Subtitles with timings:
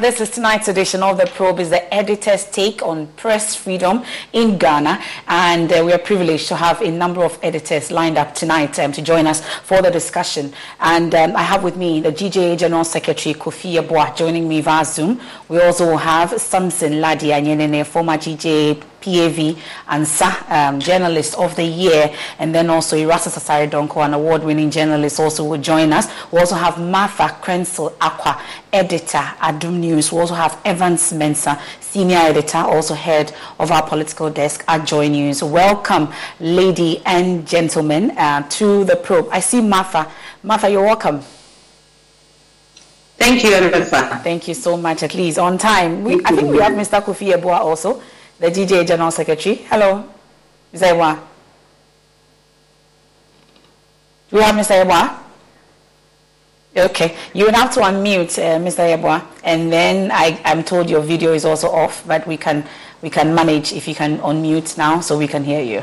[0.00, 1.60] This is tonight's edition of The Probe.
[1.60, 4.02] is the editor's take on press freedom
[4.32, 4.98] in Ghana.
[5.28, 8.92] And uh, we are privileged to have a number of editors lined up tonight um,
[8.92, 10.54] to join us for the discussion.
[10.80, 14.86] And um, I have with me the GJA General Secretary Kofi Yeboah joining me via
[14.86, 15.20] Zoom.
[15.50, 19.56] We also have Samson Lardy Anyenini, former GJA PAV
[19.88, 20.06] and
[20.48, 25.44] um, Journalist of the Year, and then also Erastus Asare Donkor, an award-winning journalist, also
[25.44, 26.08] will join us.
[26.30, 28.40] We also have Martha Krensel Aqua,
[28.72, 30.12] editor at Doom News.
[30.12, 35.08] We also have Evans Mensah, senior editor, also head of our political desk at Joy
[35.08, 35.42] News.
[35.42, 39.28] Welcome, lady and gentlemen, uh, to the probe.
[39.30, 40.10] I see Martha.
[40.42, 41.22] Martha, you're welcome.
[43.16, 43.84] Thank you.
[44.24, 46.04] Thank you so much, at least on time.
[46.04, 47.02] We, I think we have Mr.
[47.02, 48.00] Kofi Yeboah also
[48.40, 49.56] the GJA General Secretary.
[49.68, 50.08] Hello,
[50.72, 50.92] Mr.
[50.92, 51.20] Yeboah.
[54.30, 54.82] Do we have Mr.
[54.82, 55.18] Yeboah?
[56.76, 58.96] Okay, you will have to unmute uh, Mr.
[58.96, 62.64] Yeboah, and then I, am told your video is also off, but we can
[63.02, 65.82] we can manage if you can unmute now so we can hear you.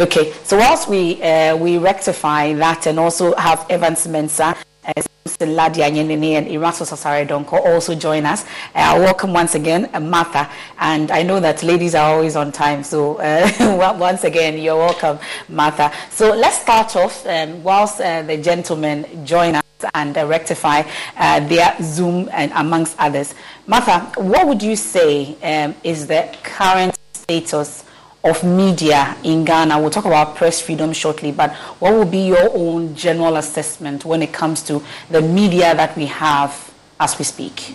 [0.00, 4.56] Okay, so whilst we uh, we rectify that and also have Evans Mensah
[4.96, 5.06] as
[5.40, 8.44] Lardy Anyenini and Erastus Asare Donkor also join us.
[8.74, 10.48] Uh, welcome once again, uh, Martha.
[10.78, 15.18] And I know that ladies are always on time, so uh, once again, you're welcome,
[15.48, 15.92] Martha.
[16.10, 20.82] So let's start off um, whilst uh, the gentlemen join us and uh, rectify
[21.16, 23.34] uh, their Zoom and amongst others.
[23.66, 27.84] Martha, what would you say um, is the current status
[28.26, 29.78] of media in Ghana.
[29.80, 34.22] We'll talk about press freedom shortly, but what will be your own general assessment when
[34.22, 37.74] it comes to the media that we have as we speak?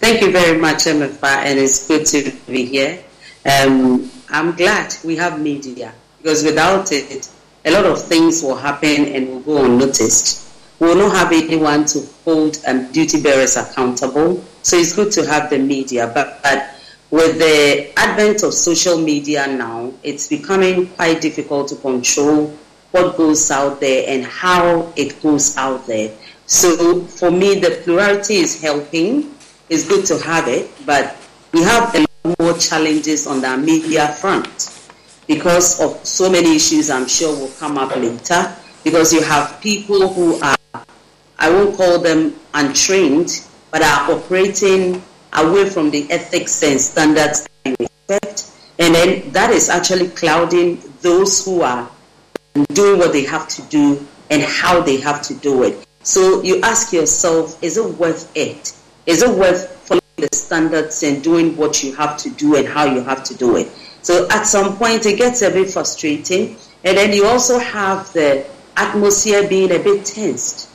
[0.00, 3.02] Thank you very much, Emefa, and it's good to be here.
[3.44, 7.28] Um, I'm glad we have media because without it,
[7.64, 10.46] a lot of things will happen and will go unnoticed.
[10.78, 14.44] We will not have anyone to hold um, duty bearers accountable.
[14.62, 16.10] So it's good to have the media.
[16.14, 16.77] But, but
[17.10, 22.54] with the advent of social media now, it's becoming quite difficult to control
[22.90, 26.14] what goes out there and how it goes out there.
[26.46, 29.34] So for me, the plurality is helping.
[29.68, 31.16] It's good to have it, but
[31.52, 34.74] we have a lot more challenges on the media front
[35.26, 38.54] because of so many issues I'm sure will come up later.
[38.84, 40.56] Because you have people who are,
[41.38, 45.02] I won't call them untrained, but are operating
[45.32, 48.52] away from the ethics and standards expect.
[48.78, 51.90] And then that is actually clouding those who are
[52.72, 55.86] doing what they have to do and how they have to do it.
[56.02, 58.72] So you ask yourself, is it worth it?
[59.06, 62.84] Is it worth following the standards and doing what you have to do and how
[62.84, 63.68] you have to do it?
[64.02, 66.56] So at some point it gets a bit frustrating.
[66.84, 68.46] And then you also have the
[68.76, 70.70] atmosphere being a bit tensed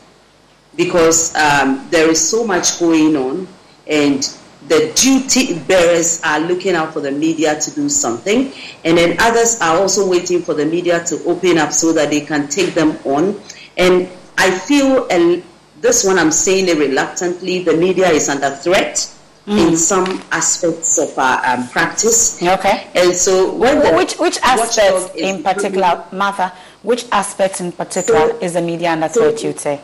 [0.76, 3.48] because um, there is so much going on
[3.88, 8.52] and the duty bearers are looking out for the media to do something,
[8.86, 12.22] and then others are also waiting for the media to open up so that they
[12.22, 13.40] can take them on.
[13.78, 15.44] And I feel, and
[15.82, 19.10] this one I'm saying it reluctantly, the media is under threat.
[19.46, 19.72] Mm.
[19.72, 25.44] In some aspects of our um, practice, okay, and so when which which aspects in
[25.44, 29.38] particular, Martha, which aspects in particular so, is the media under threat?
[29.38, 29.82] So, you'd say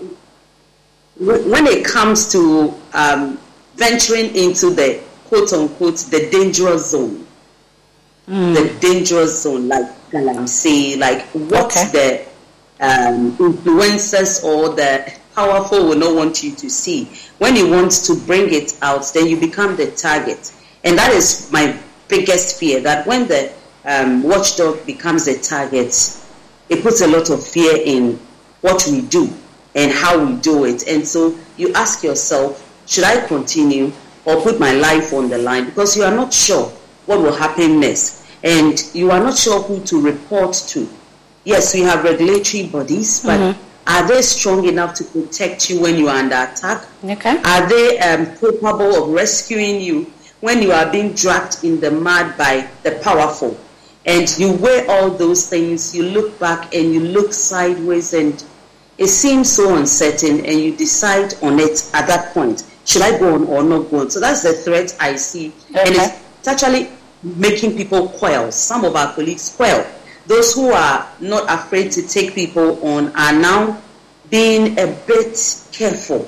[1.19, 3.37] when it comes to um,
[3.79, 7.25] venturing into the quote unquote the dangerous zone.
[8.27, 8.53] Mm.
[8.53, 12.27] The dangerous zone, like I'm saying, like what okay.
[12.79, 17.05] the um, influencers or the powerful will not want you to see.
[17.37, 20.53] When you want to bring it out, then you become the target.
[20.83, 21.77] And that is my
[22.07, 23.51] biggest fear that when the
[23.85, 25.95] um, watchdog becomes a target,
[26.69, 28.19] it puts a lot of fear in
[28.61, 29.29] what we do
[29.75, 30.87] and how we do it.
[30.87, 33.91] And so you ask yourself, should I continue
[34.25, 35.65] or put my life on the line?
[35.65, 36.65] Because you are not sure
[37.05, 38.25] what will happen next.
[38.43, 40.89] And you are not sure who to report to.
[41.43, 43.61] Yes, we have regulatory bodies, but mm-hmm.
[43.87, 46.87] are they strong enough to protect you when you are under attack?
[47.03, 47.37] Okay.
[47.45, 52.37] Are they um, capable of rescuing you when you are being dragged in the mud
[52.37, 53.57] by the powerful?
[54.05, 58.43] And you weigh all those things, you look back and you look sideways, and
[58.97, 63.35] it seems so uncertain, and you decide on it at that point should I go
[63.35, 64.09] on or not go on?
[64.09, 65.53] So that's the threat I see.
[65.69, 65.79] Okay.
[65.79, 66.89] And it's, it's actually
[67.21, 68.51] making people quail.
[68.51, 69.85] Some of our colleagues quail.
[70.25, 73.79] Those who are not afraid to take people on are now
[74.31, 75.37] being a bit
[75.71, 76.27] careful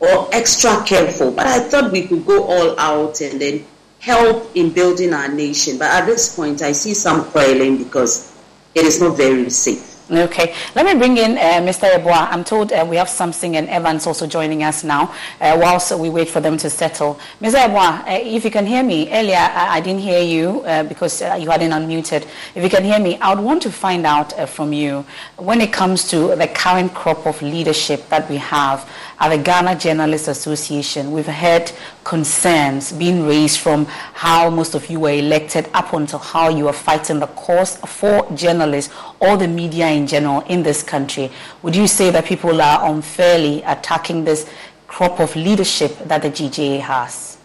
[0.00, 1.30] or extra careful.
[1.30, 3.66] But I thought we could go all out and then
[3.98, 5.76] help in building our nation.
[5.76, 8.34] But at this point, I see some quailing because
[8.74, 9.87] it is not very safe.
[10.10, 11.86] Okay, let me bring in uh, Mr.
[11.90, 12.28] Yeboah.
[12.30, 16.08] I'm told uh, we have something and Evans also joining us now uh, whilst we
[16.08, 17.20] wait for them to settle.
[17.42, 17.56] Mr.
[17.56, 21.20] Yeboah, uh, if you can hear me, earlier I, I didn't hear you uh, because
[21.20, 22.26] uh, you hadn't unmuted.
[22.54, 25.04] If you can hear me, I would want to find out from you
[25.36, 28.90] when it comes to the current crop of leadership that we have
[29.20, 31.72] at the Ghana Journalists Association, we've heard
[32.04, 36.72] concerns being raised from how most of you were elected up until how you are
[36.72, 41.32] fighting the cause for journalists or the media in general in this country.
[41.62, 44.48] Would you say that people are unfairly attacking this
[44.86, 47.38] crop of leadership that the GJA has?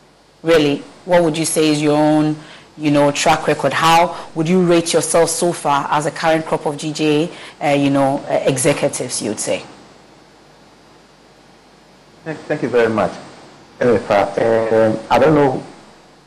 [0.44, 2.36] Really, what would you say is your own
[2.77, 3.74] you know, track record?
[3.74, 7.32] How would you rate yourself so far as a current crop of GJA,
[7.63, 9.63] uh, you know, uh, executives, you'd say?
[12.24, 13.12] Thank you very much.
[13.82, 15.62] Anyway, um, I don't know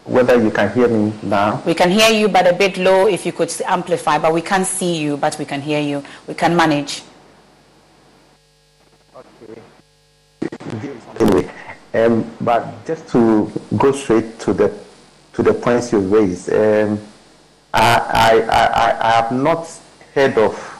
[0.04, 1.62] whether you can hear me now.
[1.64, 4.66] We can hear you, but a bit low if you could amplify, but we can't
[4.66, 6.04] see you, but we can hear you.
[6.26, 7.02] We can manage.
[9.16, 9.62] Okay.
[11.18, 11.50] Anyway,
[11.94, 14.78] um, but just to go straight to the
[15.32, 17.00] to the points you raised, um,
[17.72, 19.66] I, I, I, I have not
[20.14, 20.75] heard of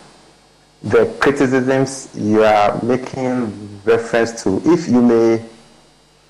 [0.89, 5.45] the criticisms you are making reference to, if you may,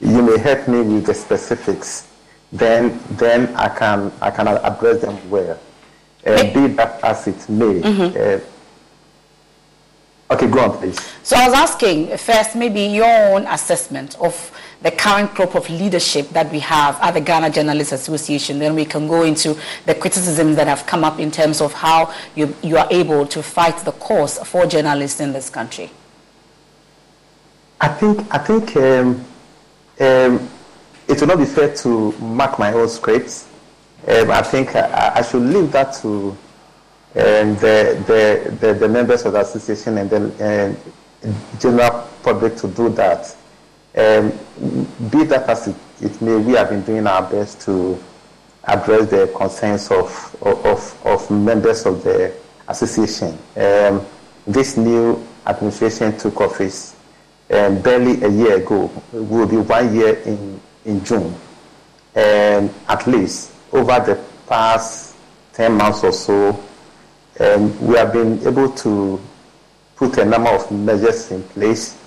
[0.00, 2.08] you may help me with the specifics,
[2.52, 5.58] then then I can I can address them well.
[6.24, 7.80] Uh, be that as it may.
[7.80, 8.16] Mm-hmm.
[8.16, 8.55] Uh,
[10.30, 10.98] okay, go on, please.
[11.22, 14.52] So I was asking first, maybe your own assessment of
[14.82, 18.58] the current crop of leadership that we have at the Ghana Journalists Association.
[18.58, 19.56] Then we can go into
[19.86, 23.42] the criticisms that have come up in terms of how you, you are able to
[23.42, 25.90] fight the cause for journalists in this country.
[27.80, 29.24] I think, I think um,
[30.00, 30.48] um,
[31.08, 33.48] it will not be fair to mark my own scripts.
[34.08, 36.36] um, I think I, I, should leave that to
[37.16, 40.76] um, the, the, the, the, members of the association and the
[41.58, 43.34] general public to do that.
[43.96, 44.30] Um,
[45.10, 47.98] be that as it, it, may, we have been doing our best to
[48.64, 52.34] address the concerns of, of, of members of the
[52.68, 53.38] association.
[53.56, 54.04] Um,
[54.46, 56.96] this new administration took office
[57.50, 58.90] um, barely a year ago.
[59.14, 61.34] It will be one year in, in June.
[62.14, 65.14] And at least over the past
[65.54, 66.62] 10 months or so,
[67.40, 69.20] um, we have been able to
[69.96, 71.98] put a number of measures in place.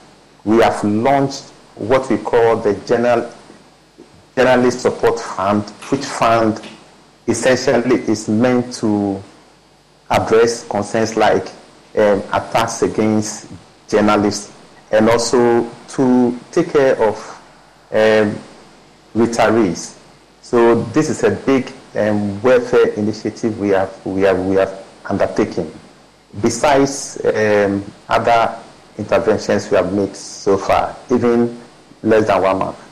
[0.43, 1.43] We have launched
[1.75, 3.31] what we call the General
[4.35, 6.61] Journalist Support Fund, which fund
[7.27, 9.21] essentially is meant to
[10.09, 11.47] address concerns like
[11.97, 13.47] um, attacks against
[13.87, 14.51] journalists
[14.91, 17.17] and also to take care of
[17.91, 18.37] um,
[19.15, 19.97] retirees.
[20.41, 25.71] So this is a big um, welfare initiative we have we have we have undertaken.
[26.41, 28.57] Besides um, other
[28.97, 31.59] interventions we have made so far, even
[32.03, 32.85] less than one month.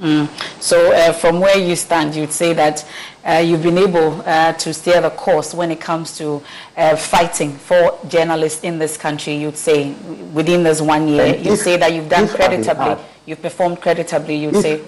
[0.00, 0.28] Mm.
[0.62, 2.88] So, uh, from where you stand, you'd say that
[3.24, 6.40] uh, you've been able uh, to steer the course when it comes to
[6.76, 9.34] uh, fighting for journalists in this country.
[9.34, 9.92] You'd say
[10.32, 14.36] within this one year, you say that you've done creditably, you've performed creditably.
[14.36, 14.80] You'd if, say.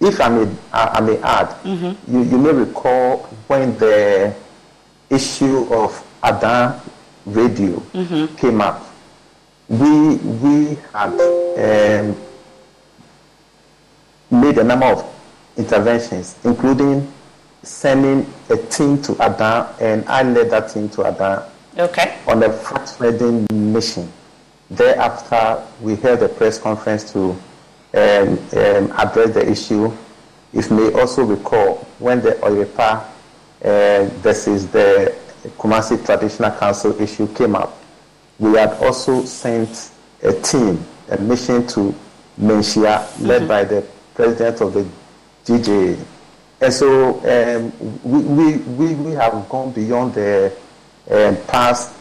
[0.00, 2.14] If I may, I may add, mm-hmm.
[2.14, 4.34] you, you may recall when the
[5.10, 5.92] issue of
[6.24, 6.80] Ada
[7.26, 8.34] radio mm-hmm.
[8.36, 8.84] came up,
[9.68, 11.12] we we had.
[11.56, 12.16] Um,
[14.30, 15.04] made a number of
[15.56, 17.10] interventions, including
[17.62, 22.18] sending a team to Ada, and I led that team to Ada okay.
[22.26, 24.10] on a fact-finding mission.
[24.70, 27.30] Thereafter, we held a press conference to
[27.94, 29.92] um, um, address the issue.
[30.52, 33.04] If you may also recall, when the Oyerepa,
[33.64, 35.14] uh, this is the
[35.58, 37.78] Kumasi Traditional Council issue came up,
[38.38, 39.90] we had also sent
[40.22, 41.94] a team, a mission to
[42.40, 43.48] Manhyia, led mm-hmm.
[43.48, 44.86] by the president of the
[45.44, 46.04] GJA.
[46.60, 50.56] And so um, we, we, we have gone beyond the
[51.10, 51.94] um, past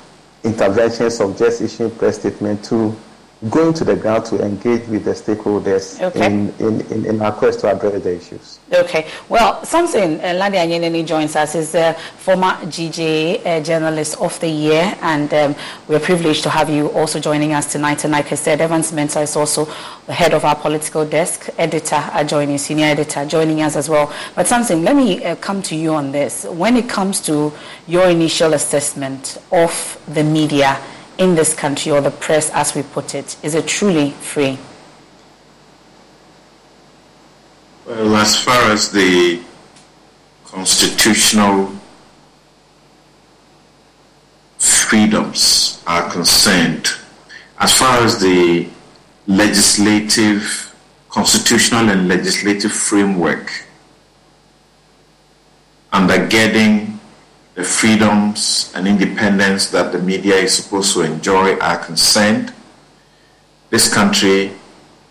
[0.44, 2.96] interventions of just issuing press statement to
[3.50, 6.26] going to the ground to engage with the stakeholders okay.
[6.26, 8.60] in, in, in, in, our quest to address the issues.
[8.72, 9.08] Okay.
[9.28, 14.48] Well, Samson uh, Lardy Anyenini joins us, is the former GJ uh, Journalist of the
[14.48, 15.56] Year, and um,
[15.88, 18.04] we're privileged to have you also joining us tonight.
[18.06, 19.66] And like I said, Evans Mensah is also
[20.06, 24.14] the head of our political desk, editor joining, senior editor joining us as well.
[24.36, 26.46] But Samson, let me uh, come to you on this.
[26.46, 27.52] When it comes to
[27.88, 30.80] your initial assessment of the media,
[31.18, 33.38] in this country or the press as we put it?
[33.44, 34.58] Is it truly free?
[37.86, 39.42] Well, as far as the
[40.46, 41.74] constitutional
[44.58, 46.88] freedoms are concerned,
[47.60, 48.70] as far as the
[49.28, 50.74] legislative,
[51.10, 53.52] constitutional and legislative framework
[55.92, 56.93] undergirding
[57.56, 62.54] the freedoms and independence that the media is supposed to enjoy are concerned,
[63.70, 64.52] this country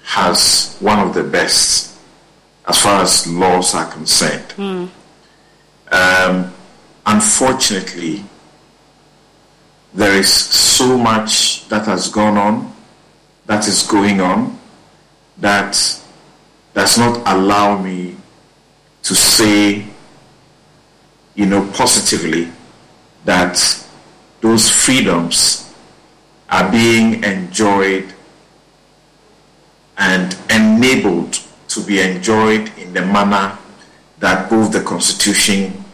[0.05, 1.99] has one of the best
[2.67, 4.49] as far as laws are concerned.
[4.57, 4.89] Mm.
[5.91, 6.55] Um,
[7.07, 8.25] unfortunately,
[9.95, 12.75] there is so much that has gone on,
[13.47, 14.59] that is going on,
[15.39, 15.73] that
[16.75, 18.17] does not allow me
[19.03, 19.85] to say
[21.35, 22.51] you know, positively
[23.25, 23.59] that
[24.41, 25.73] those freedoms
[26.51, 28.13] are being enjoyed
[29.97, 33.57] and enabled to be enjoyed in the manner
[34.19, 35.85] that both the Constitution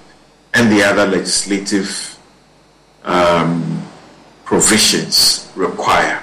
[0.54, 2.18] and the other legislative
[3.04, 3.87] um,
[4.45, 6.23] provisions require.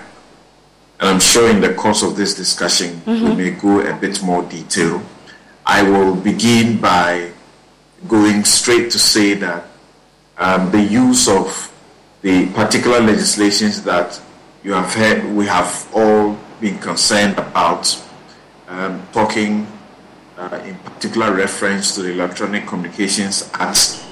[0.99, 3.29] And I'm sure in the course of this discussion, mm-hmm.
[3.29, 5.01] we may go a bit more detail.
[5.65, 7.31] I will begin by
[8.07, 9.65] going straight to say that
[10.37, 11.71] um, the use of
[12.21, 14.19] the particular legislations that
[14.63, 18.01] you have heard, we have all been concerned about,
[18.67, 19.67] um, talking
[20.37, 24.03] uh, in particular reference to the Electronic Communications Act,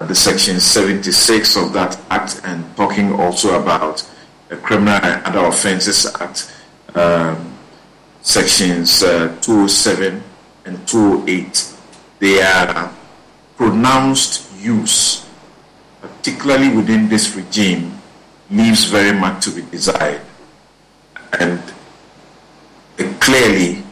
[0.00, 4.08] uh, the section 76 of that act, and talking also about
[4.48, 6.52] the Criminal and Other Offences Act,
[6.94, 7.54] um,
[8.20, 10.22] sections uh, 207
[10.64, 11.74] and 208.
[12.18, 12.92] They are
[13.62, 15.24] pronounced use,
[16.00, 17.96] particularly within this regime,
[18.50, 20.20] leaves very much to be desired.
[21.38, 21.62] And
[22.98, 23.84] uh, clearly,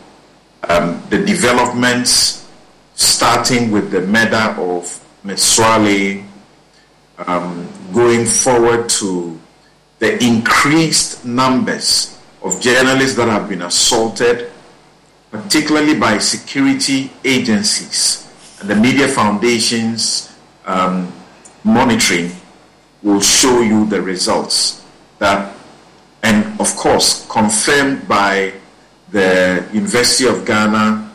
[0.69, 2.51] um, the developments
[2.97, 4.91] starting with the murder of
[5.23, 5.61] Ms.
[5.61, 6.25] um,
[7.95, 9.39] going forward to
[10.01, 14.51] the increased numbers of journalists that have been assaulted,
[15.31, 18.27] particularly by security agencies
[18.65, 20.33] the media foundations
[20.67, 21.13] um,
[21.65, 22.31] monitoring
[23.03, 24.85] will show you the results
[25.19, 25.55] that
[26.23, 28.53] and of course confirmed by
[29.11, 31.11] the University of Ghana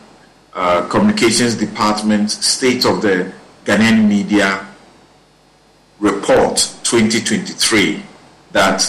[0.53, 3.31] uh, Communications Department State of the
[3.63, 4.65] Ghanaian Media
[5.99, 8.01] Report 2023
[8.51, 8.81] that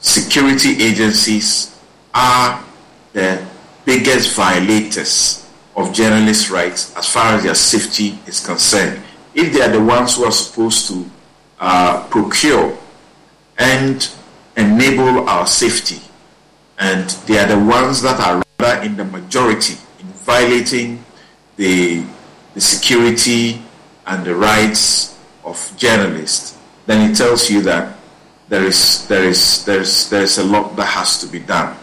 [0.00, 1.78] security agencies
[2.14, 2.62] are
[3.12, 3.44] the
[3.84, 5.43] biggest violators
[5.76, 9.02] of journalists' rights as far as their safety is concerned.
[9.34, 11.10] If they are the ones who are supposed to
[11.58, 12.76] uh, procure
[13.58, 14.08] and
[14.56, 16.00] enable our safety,
[16.78, 21.04] and they are the ones that are rather in the majority in violating
[21.56, 22.04] the,
[22.54, 23.62] the security
[24.06, 27.96] and the rights of journalists, then it tells you that
[28.48, 31.76] there is there is there's there's a lot that has to be done.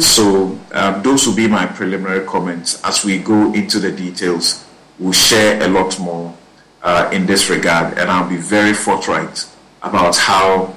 [0.00, 2.80] So um, those will be my preliminary comments.
[2.84, 4.64] As we go into the details,
[5.00, 6.36] we'll share a lot more
[6.82, 9.44] uh, in this regard, and I'll be very forthright
[9.82, 10.72] about how,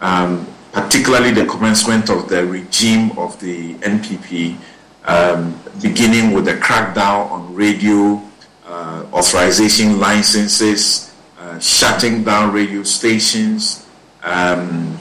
[0.00, 4.56] um, particularly the commencement of the regime of the NPP,
[5.04, 8.22] um, beginning with the crackdown on radio
[8.66, 13.84] uh, authorization licenses, uh, shutting down radio stations,
[14.22, 14.96] um,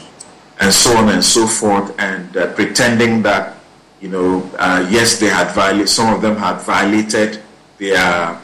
[0.64, 3.58] and so on and so forth, and uh, pretending that,
[4.00, 7.42] you know, uh, yes, they had violated, some of them had violated
[7.78, 8.40] their uh,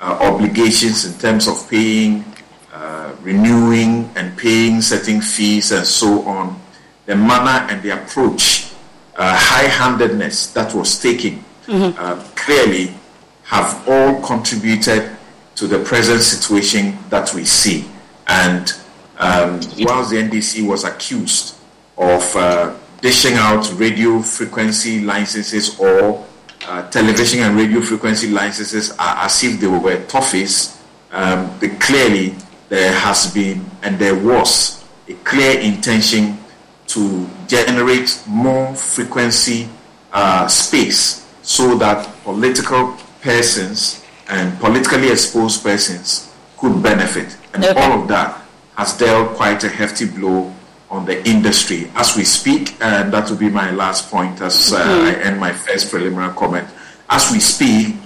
[0.00, 2.24] obligations in terms of paying,
[2.72, 6.60] uh, renewing, and paying certain fees and so on.
[7.06, 8.70] The manner and the approach,
[9.16, 12.34] high handedness that was taken mm-hmm.
[12.36, 12.94] clearly
[13.42, 15.10] have all contributed
[15.56, 17.84] to the present situation that we see.
[18.28, 18.72] And
[19.18, 21.53] um, whilst the NDC was accused
[21.96, 26.24] of uh, dishing out radio frequency licenses or
[26.66, 30.80] uh, television and radio frequency licenses as if they were toffees,
[31.12, 32.34] um, clearly
[32.68, 36.38] there has been and there was a clear intention
[36.86, 39.68] to generate more frequency
[40.12, 47.36] uh, space so that political persons and politically exposed persons could benefit.
[47.52, 47.80] And okay.
[47.82, 48.40] all of that
[48.76, 50.53] has dealt quite a hefty blow
[50.94, 52.74] on the industry as we speak.
[52.80, 55.06] And that will be my last point as uh, mm-hmm.
[55.06, 56.68] I end my first preliminary comment.
[57.10, 57.96] As we speak,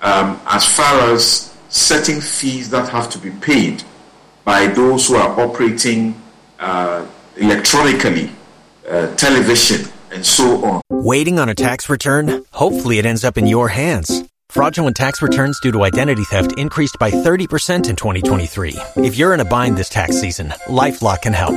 [0.00, 3.82] um, as far as setting fees that have to be paid
[4.44, 6.20] by those who are operating
[6.58, 8.30] uh, electronically,
[8.88, 10.82] uh, television, and so on.
[10.90, 12.44] Waiting on a tax return?
[12.50, 16.98] Hopefully, it ends up in your hands Fraudulent tax returns due to identity theft increased
[17.00, 18.76] by 30% in 2023.
[18.96, 21.56] If you're in a bind this tax season, LifeLock can help.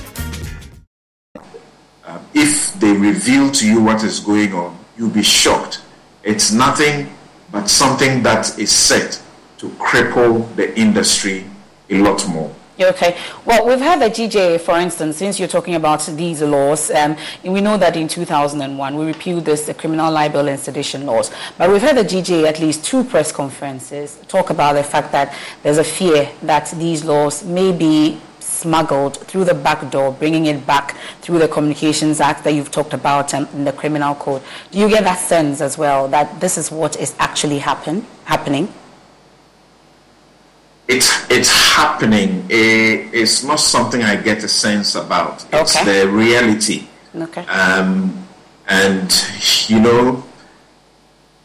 [2.81, 5.81] they reveal to you what is going on, you'll be shocked.
[6.23, 7.13] It's nothing
[7.51, 9.21] but something that is set
[9.59, 11.45] to cripple the industry
[11.89, 12.53] a lot more.
[12.79, 13.15] Okay.
[13.45, 17.61] Well, we've had the GJA, for instance, since you're talking about these laws, um, we
[17.61, 21.31] know that in 2001 we repealed this the criminal libel and sedition laws.
[21.59, 25.35] But we've had the GJA at least two press conferences talk about the fact that
[25.61, 28.19] there's a fear that these laws may be
[28.61, 32.93] smuggled through the back door, bringing it back through the Communications Act that you've talked
[32.93, 34.41] about um, in the Criminal Code.
[34.71, 38.65] Do you get that sense as well that this is what is actually happen, happening?
[40.87, 42.45] It's, it's happening.
[42.49, 45.45] It, It's not something I get a sense about.
[45.53, 45.85] It's okay.
[45.85, 46.87] the reality.
[47.15, 47.45] Okay.
[47.45, 48.27] Um,
[48.67, 49.09] and,
[49.67, 50.23] you know,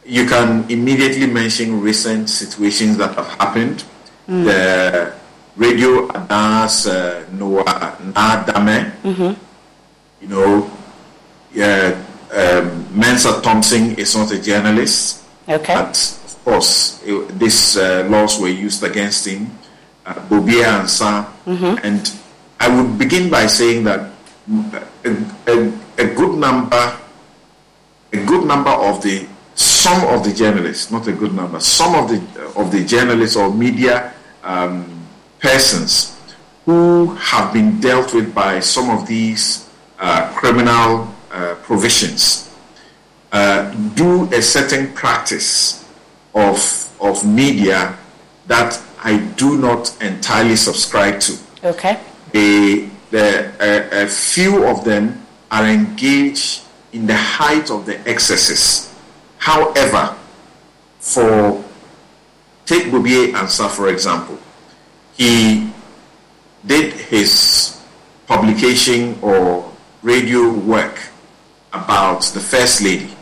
[0.05, 3.85] you can immediately mention recent situations that have happened.
[4.29, 4.45] Mm.
[4.45, 5.15] The
[5.57, 9.33] radio Adas uh, Noah Nadame, mm-hmm.
[10.21, 10.71] you know,
[11.53, 11.97] yeah,
[12.33, 15.25] um, Mensah Thompson is not a journalist.
[15.49, 15.75] Okay.
[15.75, 19.51] But of course, it, these uh, laws were used against him.
[20.05, 21.83] Uh, Bobbie Ansah, mm-hmm.
[21.83, 22.15] and
[22.61, 24.11] I would begin by saying that
[25.05, 25.11] a,
[25.49, 26.97] a, a good number,
[28.13, 32.09] a good number of the some of the journalists, not a good number, some of
[32.09, 32.21] the
[32.55, 34.13] of the journalists or media
[34.45, 34.96] um,
[35.47, 36.19] persons
[36.65, 42.53] who have been dealt with by some of these uh, criminal uh, provisions
[43.33, 45.85] uh, do a certain practice
[46.35, 46.59] of
[47.01, 47.97] of media
[48.47, 51.33] that I do not entirely subscribe to.
[51.63, 52.01] Okay.
[52.33, 58.87] The, the a, a few of them are engaged in the height of the excesses
[59.47, 60.17] However,
[60.99, 61.63] for
[62.65, 64.37] take Bobbie Ansah for example,
[65.17, 65.71] he
[66.65, 67.83] did his
[68.27, 69.71] publication or
[70.03, 70.99] radio work
[71.73, 73.15] about the First Lady,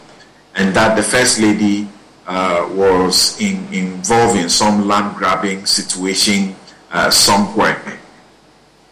[0.55, 1.89] and that the First Lady
[2.27, 6.55] uh, was in, involved in some land grabbing situation
[6.93, 7.99] uh, somewhere.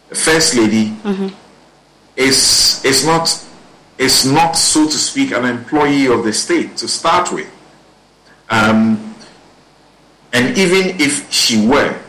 [0.09, 1.29] The First Lady mm-hmm.
[2.15, 3.43] is, is not
[3.97, 7.49] is not, so to speak, an employee of the state to start with.
[8.49, 9.15] Um,
[10.33, 12.02] and even if she were,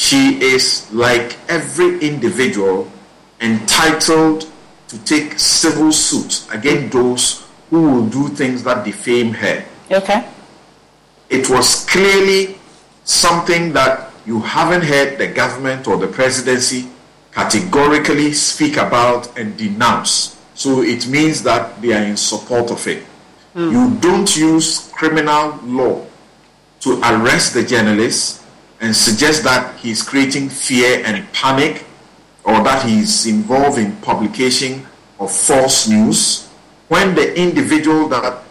[0.00, 2.90] she is like every individual
[3.38, 4.50] entitled
[4.88, 9.62] to take civil suit against those who will do things that defame her.
[9.90, 10.26] Okay.
[11.28, 12.58] It was clearly
[13.04, 16.88] something that you haven't heard the government or the presidency
[17.30, 20.40] categorically speak about and denounce.
[20.54, 23.04] So it means that they are in support of it.
[23.54, 23.70] Mm.
[23.70, 26.06] You don't use criminal law
[26.80, 28.39] to arrest the journalist
[28.80, 31.84] and suggest that he's creating fear and panic
[32.44, 34.86] or that he's involved in publication
[35.18, 36.48] of false news
[36.88, 38.42] when the individual that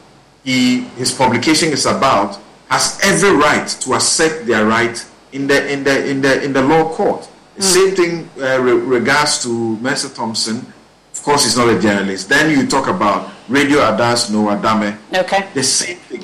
[0.43, 2.39] he, his publication is about
[2.69, 6.61] has every right to assert their right in the in the in the in the
[6.61, 7.27] law court.
[7.57, 7.61] Mm.
[7.61, 10.65] Same thing uh, re- regards to Mensah Thompson
[11.19, 12.29] of course, he's not a journalist.
[12.29, 14.97] Then you talk about Radio Adas Noah Dameh.
[15.13, 15.49] Okay.
[15.53, 16.23] The same thing.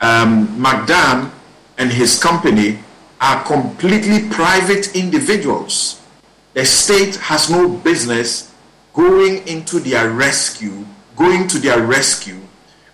[0.00, 1.32] Um, McDan
[1.78, 2.78] and his company
[3.20, 6.02] are completely private individuals.
[6.54, 8.52] The state has no business
[8.92, 12.40] going into their rescue, going to their rescue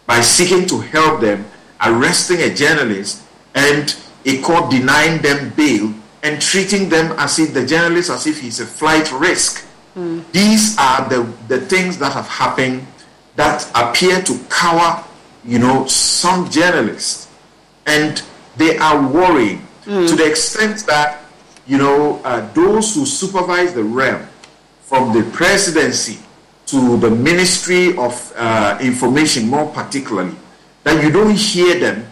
[0.07, 1.45] by seeking to help them,
[1.85, 3.23] arresting a journalist,
[3.55, 8.41] and a court denying them bail and treating them as if the journalist as if
[8.41, 9.67] he's a flight risk.
[9.97, 10.25] Mm.
[10.33, 12.87] These are the, the things that have happened
[13.37, 15.05] that appear to cower,
[15.45, 17.29] you know, some journalists.
[17.87, 18.23] And
[18.57, 20.09] they are worried mm.
[20.09, 21.21] to the extent that,
[21.67, 24.27] you know, uh, those who supervise the realm,
[24.93, 26.19] from the presidency
[26.67, 30.35] to the Ministry of uh, Information, more particularly,
[30.85, 32.07] that you don't hear them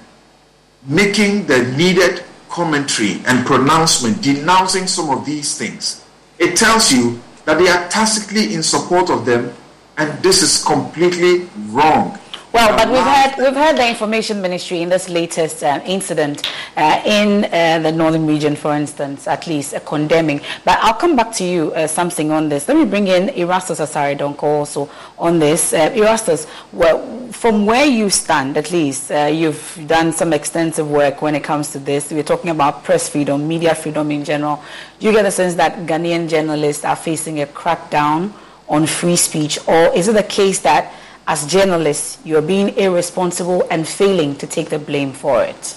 [0.87, 6.04] making the needed commentary and pronouncement denouncing some of these things.
[6.38, 9.52] It tells you that they are tacitly in support of them,
[9.98, 12.18] and this is completely wrong.
[12.52, 17.00] Well, but we've had we've had the information ministry in this latest uh, incident uh,
[17.06, 20.40] in uh, the northern region, for instance, at least uh, condemning.
[20.64, 22.66] But I'll come back to you uh, Samson on this.
[22.66, 25.72] Let me bring in Erastus Asare Donkor also on this.
[25.72, 31.36] Uh, Erastus, well, from where you stand, at least you've done some extensive work when
[31.36, 32.10] it comes to this.
[32.10, 34.60] We're talking about press freedom, media freedom in general.
[34.98, 38.32] Do you get the sense that Ghanaian journalists are facing a crackdown
[38.68, 40.92] on free speech, or is it the case that
[41.26, 45.76] as journalists, you're being irresponsible and failing to take the blame for it?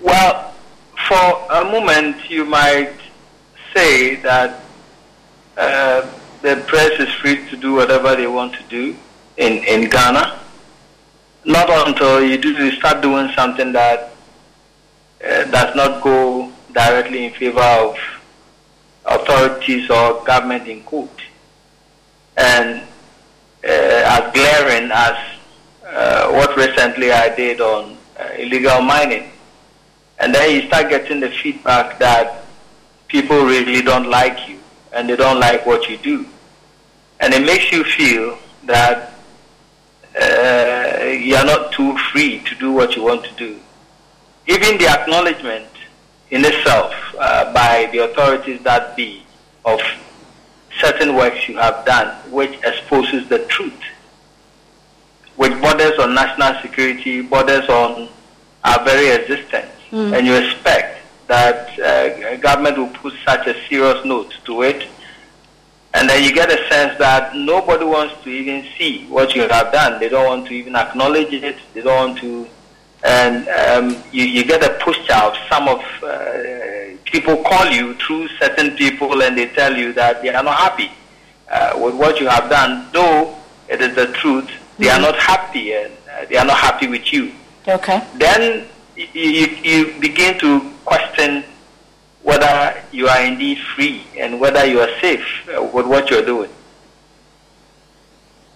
[0.00, 0.54] Well,
[1.08, 2.92] for a moment, you might
[3.74, 4.60] say that
[5.56, 6.08] uh,
[6.42, 8.96] the press is free to do whatever they want to do
[9.36, 10.38] in, in Ghana.
[11.44, 14.12] Not until you do you start doing something that
[15.24, 17.98] uh, does not go directly in favor of
[19.06, 21.17] authorities or government in court
[22.38, 22.80] and
[23.64, 25.16] uh, as glaring as
[25.84, 29.30] uh, what recently I did on uh, illegal mining.
[30.20, 32.44] And then you start getting the feedback that
[33.08, 34.60] people really don't like you
[34.92, 36.26] and they don't like what you do.
[37.20, 39.14] And it makes you feel that
[40.20, 43.58] uh, you are not too free to do what you want to do.
[44.46, 45.66] Even the acknowledgement
[46.30, 49.24] in itself uh, by the authorities that be
[49.64, 49.80] of
[50.78, 53.82] certain works you have done which exposes the truth,
[55.36, 58.08] which borders on national security, borders on
[58.64, 60.16] our very existence, mm.
[60.16, 64.88] and you expect that uh, government will put such a serious note to it
[65.94, 69.72] and then you get a sense that nobody wants to even see what you have
[69.72, 69.98] done.
[69.98, 71.56] They don't want to even acknowledge it.
[71.74, 72.46] They don't want to.
[73.04, 75.36] And um, you, you get a push out.
[75.48, 80.34] Some of uh, people call you through certain people and they tell you that they
[80.34, 80.90] are not happy
[81.50, 82.88] uh, with what you have done.
[82.92, 83.36] Though
[83.68, 85.04] it is the truth, they mm-hmm.
[85.04, 87.32] are not happy and uh, they are not happy with you.
[87.66, 88.02] Okay.
[88.16, 91.44] Then you, you, you begin to question
[92.22, 96.50] whether you are indeed free and whether you are safe uh, with what you're doing.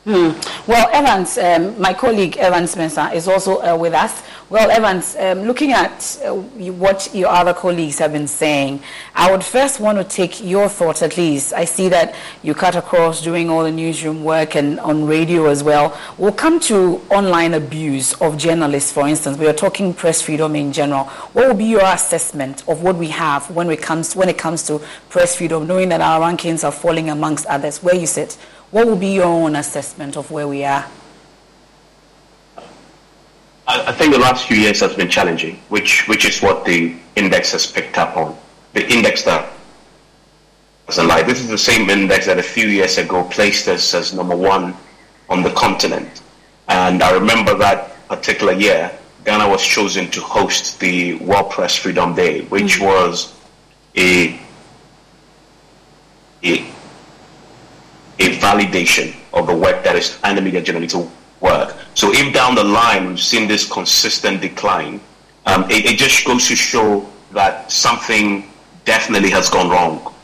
[0.05, 0.33] Hmm.
[0.67, 4.25] Well, Evans, um, my colleague Evans Spencer is also uh, with us.
[4.51, 8.83] Well, Evans, um, looking at uh, what your other colleagues have been saying,
[9.15, 11.53] I would first want to take your thoughts at least.
[11.53, 15.63] I see that you cut across doing all the newsroom work and on radio as
[15.63, 15.97] well.
[16.19, 19.39] We'll come to online abuse of journalists, for instance.
[19.39, 21.05] We are talking press freedom in general.
[21.33, 24.65] What will be your assessment of what we have when it comes, when it comes
[24.67, 27.85] to press freedom, knowing that our rankings are falling amongst others?
[27.85, 28.37] Where you sit?
[28.73, 30.87] What will be your own assessment of where we are?
[33.69, 37.53] I think the last few years has been challenging, which which is what the index
[37.53, 38.37] has picked up on.
[38.73, 39.53] The index that
[40.87, 41.23] doesn't lie.
[41.23, 44.75] This is the same index that a few years ago placed us as number one
[45.29, 46.23] on the continent.
[46.69, 48.91] And I remember that particular year,
[49.27, 52.85] Ghana was chosen to host the World Press Freedom Day, which mm-hmm.
[52.87, 53.39] was
[53.97, 54.41] a,
[56.43, 56.73] a
[58.19, 61.77] a validation of the work that is and the media journalism work.
[61.95, 65.01] So if down the line we've seen this consistent decline,
[65.47, 68.49] um, it, it, just goes to show that something
[68.85, 70.15] definitely has gone wrong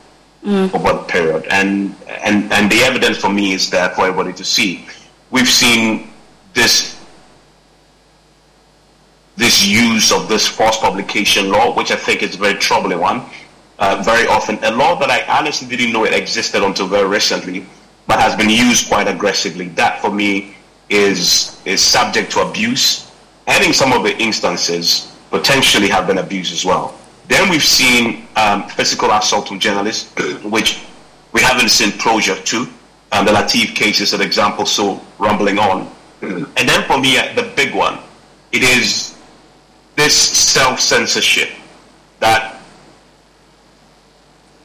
[0.45, 0.73] mm.
[0.75, 1.45] over the period.
[1.51, 4.87] And, and, and the evidence for me is there for everybody to see.
[5.31, 6.11] We've seen
[6.55, 6.99] this
[9.39, 13.23] this use of this false publication law, which I think is a very troubling one.
[13.79, 17.65] Uh, very often, a law that I honestly didn't know it existed until very recently,
[18.09, 19.69] but has been used quite aggressively.
[19.69, 20.57] That for me
[20.89, 23.13] is is subject to abuse,
[23.47, 26.99] and in some of the instances potentially have been abused as well.
[27.29, 30.11] Then we've seen um, physical assault on journalists,
[30.43, 30.83] which
[31.33, 32.67] we haven't seen closure to.
[33.13, 35.91] Um, the Latif case is an example, so rumbling on.
[36.23, 37.99] And then for me, uh, the big one,
[38.53, 39.17] it is
[39.97, 41.51] this self-censorship
[42.21, 42.58] that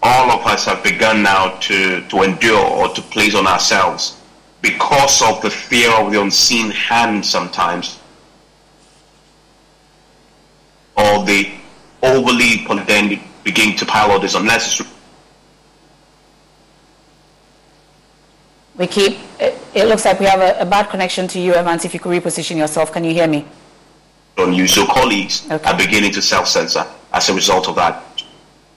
[0.04, 4.22] all of us have begun now to, to endure or to place on ourselves
[4.62, 8.00] because of the fear of the unseen hand sometimes.
[10.98, 11.52] Or the
[12.02, 14.90] overly then begin to pile all this unnecessary.
[18.76, 21.86] We keep it, it looks like we have a, a, bad connection to you evans
[21.86, 22.92] if you could reposition yourself.
[22.92, 23.46] Can you hear me?
[24.38, 25.50] On you so colleagues.
[25.50, 25.64] Okay.
[25.70, 28.13] are beginning to self-censor as a result of that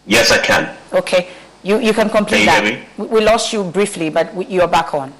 [0.07, 0.77] Yes, I can.
[0.92, 1.29] Okay.
[1.62, 3.11] You, you can complete can you that.
[3.11, 5.12] We lost you briefly, but you are back on.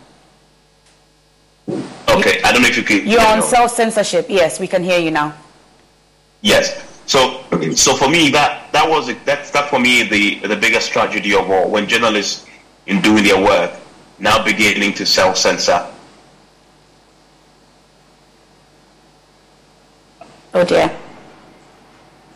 [1.69, 3.07] Okay, I don't know if you can.
[3.07, 4.27] You're on self censorship.
[4.29, 5.35] Yes, we can hear you now.
[6.41, 7.01] Yes.
[7.07, 7.43] So,
[7.75, 9.11] so for me, that that was.
[9.25, 11.69] That's that for me the the biggest tragedy of all.
[11.69, 12.47] When journalists,
[12.87, 13.73] in doing their work,
[14.21, 15.85] now beginning to self censor.
[20.55, 20.97] Oh dear.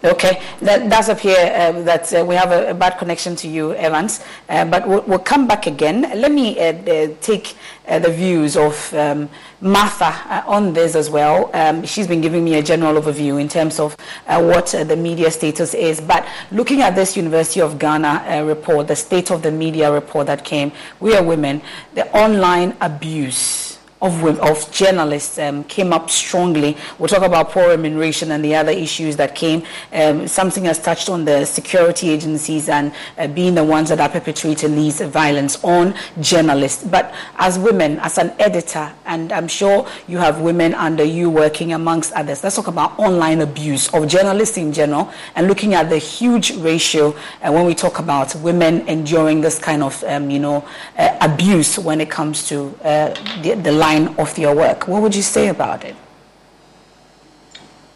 [0.03, 3.75] Okay, that does appear uh, that uh, we have a, a, bad connection to you,
[3.75, 6.01] Evans, uh, but we'll, we'll, come back again.
[6.19, 7.55] Let me uh, uh, take
[7.87, 9.29] uh, the views of um,
[9.61, 11.51] Martha on this as well.
[11.53, 13.95] Um, she's been giving me a general overview in terms of
[14.27, 16.01] what the media status is.
[16.01, 20.47] But looking at this University of Ghana report, the state of the media report that
[20.47, 21.61] came, we are women,
[21.95, 23.70] the online abuse
[24.03, 26.77] of, of journalists um, came up strongly.
[26.99, 29.63] We'll talk about poor remuneration and the other issues that came.
[29.93, 34.09] Um, something has touched on the security agencies and uh, being the ones that are
[34.09, 36.85] perpetrating these violence on journalists.
[36.85, 41.73] But as women, as an editor, and I'm sure you have women under you working
[41.73, 45.99] amongst others, let's talk about online abuse of journalists in general and looking at the
[45.99, 50.65] huge ratio uh, when we talk about women enduring this kind of, um, you know,
[50.99, 54.87] uh, abuse when it comes to uh, the, the line of your work.
[54.89, 55.97] What would you say about it?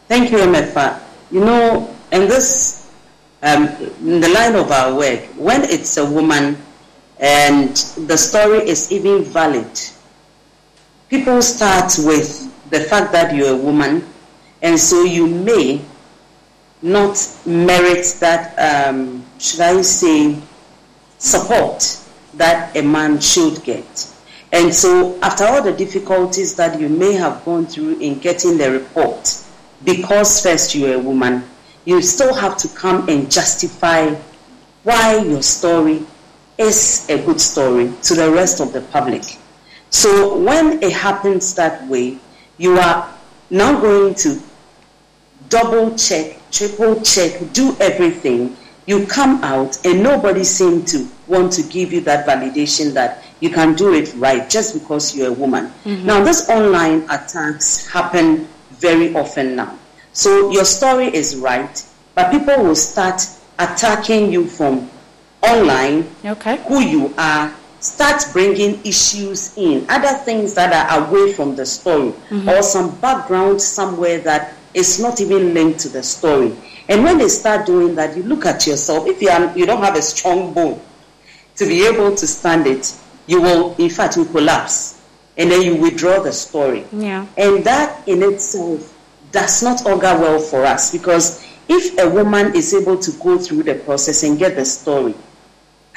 [0.07, 1.01] Thank you, Emefa.
[1.31, 2.91] You know, in this
[3.41, 3.67] um,
[4.01, 6.57] in the line of our work, when it's a woman
[7.19, 7.75] and
[8.07, 9.71] the story is even valid,
[11.09, 12.29] people start with
[12.69, 14.03] the fact that you're a woman,
[14.61, 15.81] and so you may
[16.81, 20.37] not merit that, um, should I say,
[21.17, 21.99] support
[22.35, 24.14] that a man should get.
[24.55, 28.71] And so, after all the difficulties that you may have gone through in getting the
[28.71, 29.43] report,
[29.83, 31.43] because first you're a woman,
[31.83, 34.11] you still have to come and justify
[34.83, 36.05] why your story
[36.57, 39.23] is a good story to the rest of the public.
[39.89, 42.17] So, when it happens that way,
[42.57, 43.13] you are
[43.49, 44.39] now going to
[45.49, 48.55] double check, triple check, do everything.
[48.85, 53.49] You come out, and nobody seems to want to give you that validation that you
[53.49, 55.65] can do it right just because you're a woman.
[55.83, 56.05] Mm-hmm.
[56.05, 59.77] Now, these online attacks happen very often now.
[60.13, 63.21] So your story is right, but people will start
[63.59, 64.89] attacking you from
[65.43, 66.57] online, okay.
[66.67, 72.11] who you are, start bringing issues in, other things that are away from the story,
[72.11, 72.49] mm-hmm.
[72.49, 76.55] or some background somewhere that is not even linked to the story.
[76.87, 79.07] And when they start doing that, you look at yourself.
[79.07, 80.79] If you, are, you don't have a strong bone
[81.55, 82.95] to be able to stand it,
[83.27, 85.01] you will, in fact, you collapse.
[85.37, 86.85] And then you withdraw the story.
[86.93, 87.25] Yeah.
[87.37, 88.93] And that in itself
[89.31, 93.63] does not augur well for us because if a woman is able to go through
[93.63, 95.13] the process and get the story,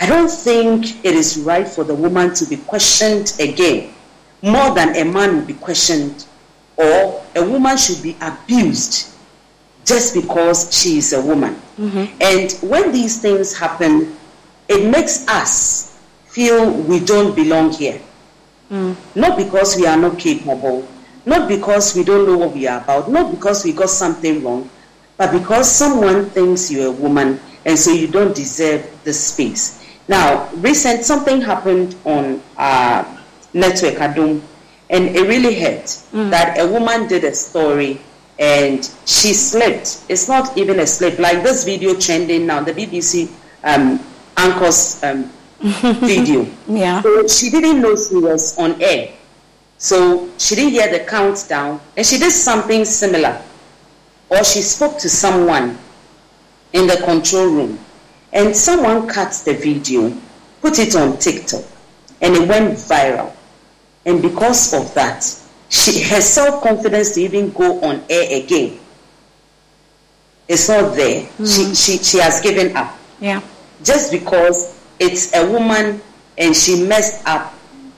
[0.00, 3.94] I don't think it is right for the woman to be questioned again
[4.42, 6.26] more than a man will be questioned,
[6.76, 9.12] or a woman should be abused
[9.84, 11.54] just because she is a woman.
[11.78, 12.16] Mm-hmm.
[12.20, 14.16] And when these things happen,
[14.68, 15.87] it makes us
[16.38, 18.00] feel we don't belong here.
[18.70, 18.94] Mm.
[19.16, 20.86] Not because we are not capable,
[21.26, 24.70] not because we don't know what we are about, not because we got something wrong,
[25.16, 29.84] but because someone thinks you're a woman and so you don't deserve the space.
[30.06, 33.04] Now, recent something happened on our
[33.52, 34.40] network Adom,
[34.90, 36.30] and it really hurt Mm.
[36.30, 38.00] that a woman did a story
[38.38, 40.04] and she slipped.
[40.08, 41.18] It's not even a slip.
[41.18, 43.28] Like this video trending now, the BBC
[43.64, 43.98] um,
[44.36, 45.28] anchor's um,
[45.60, 46.46] video.
[46.68, 47.02] Yeah.
[47.02, 49.12] So she didn't know she was on air.
[49.78, 53.42] So she didn't hear the countdown and she did something similar.
[54.30, 55.78] Or she spoke to someone
[56.72, 57.78] in the control room
[58.32, 60.16] and someone cut the video,
[60.60, 61.64] put it on TikTok,
[62.20, 63.32] and it went viral.
[64.04, 65.24] And because of that,
[65.70, 68.78] she her self confidence to even go on air again.
[70.46, 71.22] It's not there.
[71.44, 71.72] She, hmm.
[71.74, 72.96] she she has given up.
[73.20, 73.42] Yeah.
[73.82, 76.00] Just because it's a woman
[76.36, 77.54] and she messed up.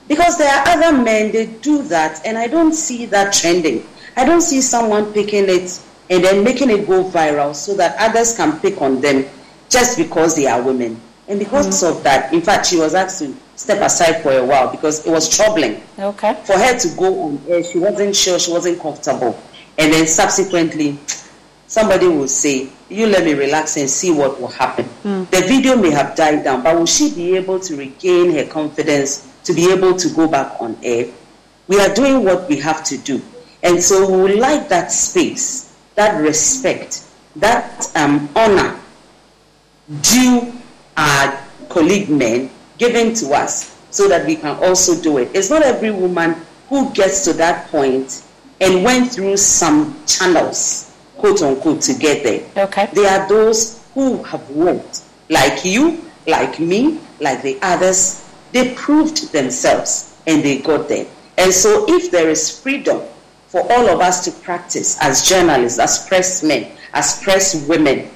[0.07, 3.85] Because there are other men they do that and I don't see that trending.
[4.17, 8.35] I don't see someone picking it and then making it go viral so that others
[8.35, 9.25] can pick on them
[9.69, 10.99] just because they are women.
[11.27, 11.97] And because mm-hmm.
[11.97, 15.09] of that, in fact, she was asked to step aside for a while because it
[15.09, 16.37] was troubling Okay.
[16.43, 17.63] for her to go on air.
[17.63, 19.39] She wasn't sure, she wasn't comfortable.
[19.77, 20.99] And then subsequently,
[21.71, 24.85] somebody will say, You let me relax and see what will happen.
[25.31, 29.31] The video may have died down, but will she be able to regain her confidence
[29.45, 31.07] to be able to go back on air?
[31.67, 33.21] We are doing what we have to do.
[33.63, 37.05] And so we would like that space, that respect,
[37.37, 38.77] that um, honor
[40.01, 40.51] due
[40.97, 45.29] our colleague men given to us so that we can also do it.
[45.33, 46.35] It's not every woman
[46.67, 48.23] who gets to that point
[48.59, 50.90] and went through some channels,
[51.21, 52.65] quote unquote, to get there.
[52.65, 52.89] Okay.
[52.93, 58.27] There are those who have worked, like you, like me, like the others.
[58.51, 61.05] They proved themselves and they got there.
[61.37, 63.01] And so, if there is freedom
[63.47, 68.09] for all of us to practice as journalists, as press men, as press women,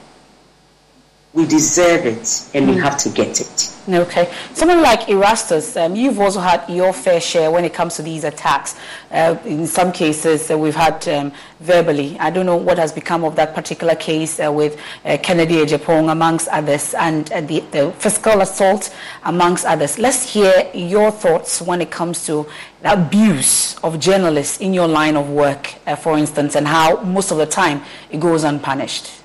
[1.35, 3.71] we deserve it and we have to get it.
[3.87, 4.33] Okay.
[4.53, 8.23] Someone like Erastus, um, you've also had your fair share when it comes to these
[8.23, 8.75] attacks.
[9.11, 12.17] Uh, in some cases, uh, we've had um, verbally.
[12.19, 16.09] I don't know what has become of that particular case uh, with uh, Kennedy Agyapong,
[16.09, 18.95] amongst others, and uh, the, the physical assault,
[19.25, 19.99] amongst others.
[19.99, 22.47] Let's hear your thoughts when it comes to
[22.81, 27.29] the abuse of journalists in your line of work, uh, for instance, and how most
[27.29, 29.24] of the time it goes unpunished.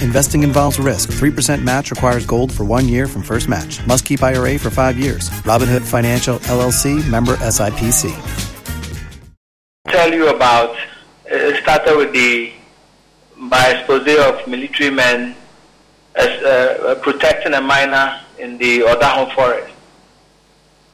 [0.00, 1.10] Investing involves risk.
[1.10, 3.84] 3% match requires gold for one year from first match.
[3.86, 5.28] Must keep IRA for five years.
[5.44, 8.10] Robinhood Financial LLC member SIPC.
[9.88, 10.76] Tell you about,
[11.30, 12.52] uh, started with the
[13.36, 15.34] by expose of military men
[16.14, 19.72] as, uh, protecting a miner in the Odahon forest.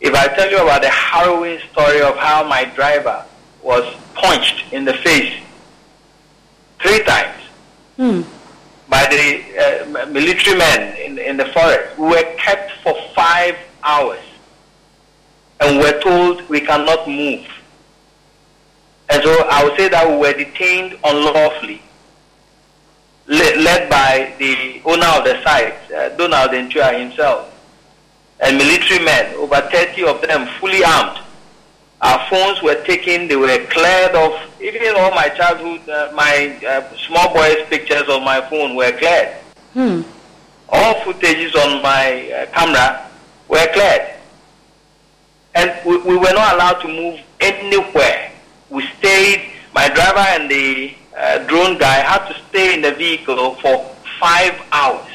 [0.01, 3.25] If I tell you about the harrowing story of how my driver
[3.63, 3.85] was
[4.15, 5.35] punched in the face
[6.81, 7.43] three times
[7.97, 8.23] Hmm.
[8.89, 14.21] By the uh, military men in, in the forest, we were kept for five hours
[15.61, 17.47] and we're told we cannot move.
[19.09, 21.83] And so I would say that we were detained unlawfully
[23.27, 27.53] led, by the owner of the site, uh, Donald Ntua himself,
[28.41, 31.21] and military men, over 30 of them fully armed.
[32.03, 36.95] Our phones were taken, they were cleared of, even all my childhood, uh, my uh,
[36.97, 39.35] small boys' pictures on my phone were cleared.
[39.73, 40.03] Hmm.
[40.69, 43.09] All footages on my uh, camera
[43.49, 44.15] were cleared.
[45.55, 48.31] And we, we were not allowed to move anywhere.
[48.69, 53.55] We stayed, my driver and the uh, drone guy had to stay in the vehicle
[53.55, 55.11] for five hours.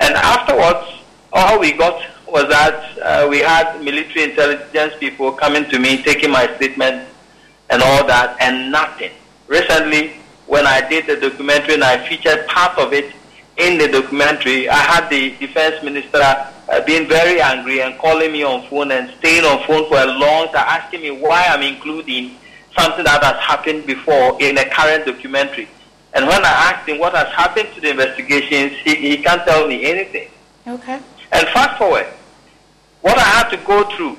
[0.00, 1.02] And afterwards,
[1.32, 2.02] all we got
[2.32, 7.06] was that uh, we had military intelligence people coming to me, taking my statement
[7.68, 9.12] and all that, and nothing.
[9.46, 10.14] Recently,
[10.46, 13.14] when I did the documentary and I featured part of it
[13.58, 18.42] in the documentary, I had the defense minister uh, being very angry and calling me
[18.44, 22.36] on phone and staying on phone for a long time, asking me why I'm including
[22.78, 25.68] something that has happened before in a current documentary.
[26.14, 29.66] And when I asked him what has happened to the investigations, he, he can't tell
[29.66, 30.28] me anything.
[30.66, 31.00] Okay.
[31.32, 32.06] And fast forward,
[33.02, 34.16] what I had to go through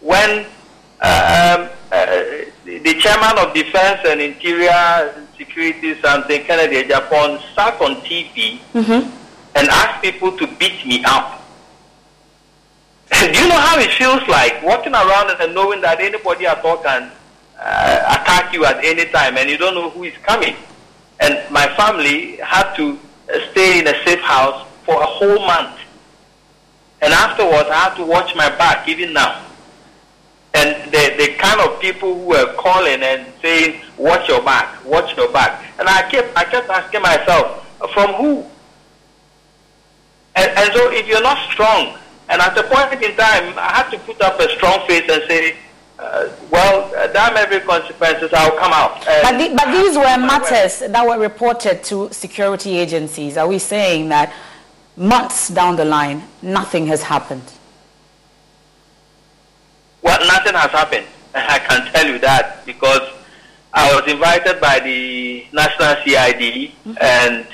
[0.00, 0.40] when
[1.00, 2.24] um, uh,
[2.64, 9.08] the chairman of Defense and Interior Security, something Kennedy Agyapong, sat on TV Mm-hmm.
[9.56, 11.42] and asked people to beat me up.
[13.10, 16.78] Do you know how it feels like walking around and knowing that anybody at all
[16.78, 17.10] can
[17.58, 20.56] uh, attack you at any time and you don't know who is coming?
[21.20, 22.98] And my family had to
[23.32, 25.75] uh, stay in a safe house for a whole month.
[27.02, 29.44] And afterwards, I had to watch my back, even now.
[30.54, 35.14] And the, the kind of people who were calling and saying, watch your back, watch
[35.16, 35.62] your back.
[35.78, 38.44] And I kept, I kept asking myself, from who?
[40.34, 43.90] And, and so if you're not strong, and at a point in time, I had
[43.90, 45.56] to put up a strong face and say,
[45.98, 49.04] uh, well, uh, damn every consequences, I'll come out.
[49.04, 53.36] But, the, but these were matters that were reported to security agencies.
[53.36, 54.32] Are we saying that
[54.96, 57.52] months down the line, nothing has happened?
[60.02, 61.06] Well, nothing has happened.
[61.34, 63.02] I can tell you that because
[63.72, 67.46] I was invited by the National CID and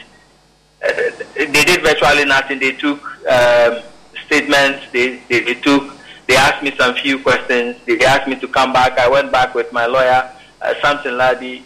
[0.84, 0.92] uh,
[1.36, 2.58] they did virtually nothing.
[2.58, 3.82] They took um,
[4.26, 8.48] statements, they, they, they took, they asked me some few questions, they asked me to
[8.48, 8.98] come back.
[8.98, 10.30] I went back with my lawyer,
[10.60, 11.64] uh, Samson Lardy.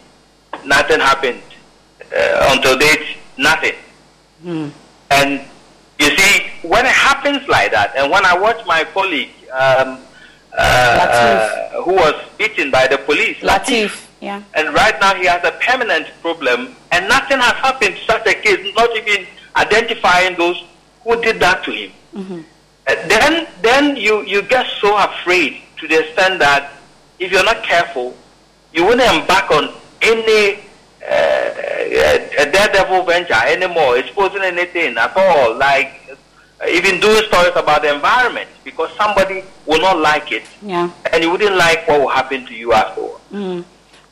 [0.65, 1.41] Nothing happened.
[2.01, 3.75] Uh, until date, nothing.
[4.41, 4.69] Hmm.
[5.11, 5.41] And
[6.69, 9.99] when it happens like that, and when I watch my colleague um,
[10.57, 14.41] uh, uh, who was beaten by the police, Latif, yeah.
[14.55, 18.33] and right now he has a permanent problem, and nothing has happened to such a
[18.33, 20.63] case, not even identifying those
[21.03, 21.91] who did that to him.
[22.13, 22.41] Mm-hmm.
[22.87, 26.73] Uh, then, then you, you get so afraid to the extent that
[27.19, 28.15] if you're not careful,
[28.73, 30.59] you wouldn't embark on any
[31.01, 36.17] uh, uh, daredevil venture anymore, exposing anything at all, like
[36.65, 40.89] even doing stories about the environment, because somebody will not like it, Yeah.
[41.11, 43.21] and you wouldn't like what will happen to you afterwards.
[43.31, 43.63] Mm.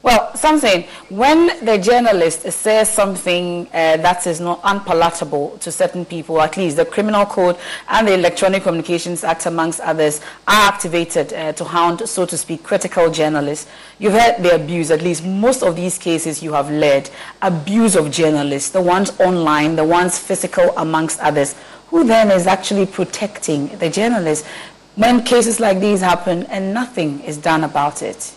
[0.04, 6.40] Well, something when the journalist says something uh, that is not unpalatable to certain people,
[6.44, 7.58] at least the Criminal Code
[7.90, 12.62] and the Electronic Communications Act, amongst others, are activated uh, to hound, so to speak,
[12.62, 13.68] critical journalists.
[13.98, 17.10] You've heard the abuse, at least most of these cases you have led,
[17.42, 21.56] abuse of journalists, the ones online, the ones physical, amongst others.
[21.88, 24.48] Who then is actually protecting the journalists
[24.96, 28.34] when cases like these happen and nothing is done about it?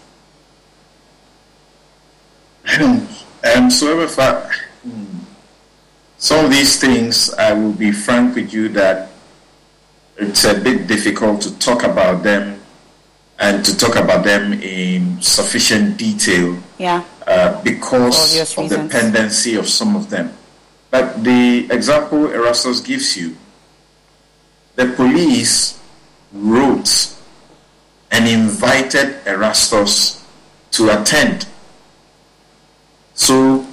[2.80, 4.50] um, so if I,
[6.18, 9.10] some of these things, I will be frank with you that
[10.16, 12.60] it's a bit difficult to talk about them
[13.38, 17.04] and to talk about them in sufficient detail yeah.
[17.26, 18.70] uh, because of reasons.
[18.70, 20.32] the pendency of some of them.
[20.90, 23.36] But the example Erastus gives you,
[24.76, 25.78] the police
[26.32, 27.14] wrote
[28.10, 30.24] and invited Erastus
[30.72, 31.46] to attend.
[33.14, 33.66] So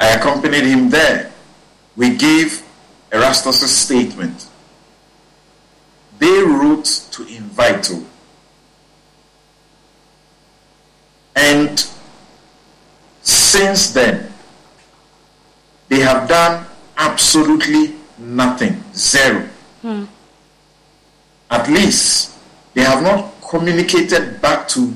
[0.00, 1.30] I accompanied him there.
[1.96, 2.62] We gave
[3.12, 4.46] Erastus' a statement.
[6.18, 8.06] They wrote to invite him.
[11.36, 11.86] And
[13.22, 14.32] since then,
[16.08, 18.82] have done absolutely nothing.
[18.94, 19.46] Zero.
[19.82, 20.04] Hmm.
[21.50, 22.36] At least
[22.74, 24.94] they have not communicated back to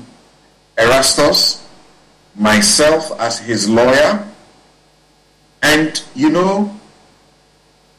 [0.77, 1.67] Erastus,
[2.35, 4.27] myself as his lawyer.
[5.61, 6.75] And you know,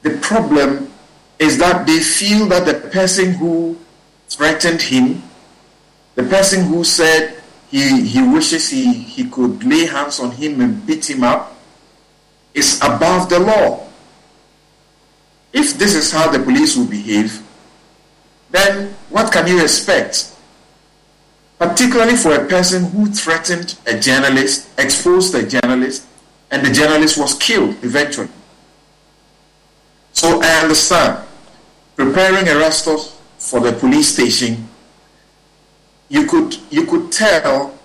[0.03, 0.91] the problem
[1.39, 3.79] is that they feel that the person who
[4.29, 5.23] threatened him,
[6.15, 10.85] the person who said he, he wishes he, he could lay hands on him and
[10.87, 11.54] beat him up
[12.55, 13.87] is above the law.
[15.53, 17.43] If this is how the police will behave,
[18.51, 20.33] then what can you expect?
[21.59, 26.07] Particularly for a person who threatened a journalist, exposed a journalist,
[26.51, 28.29] and the journalist was killed eventually.
[30.13, 31.27] So I understand.
[31.97, 34.69] Preparing Erastus for the police station
[36.09, 37.77] you could you could tell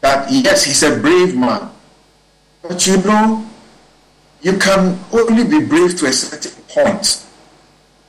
[0.00, 1.70] that yes, he's a brave man.
[2.62, 3.46] But you know,
[4.46, 7.26] you can only be brave to a certain point.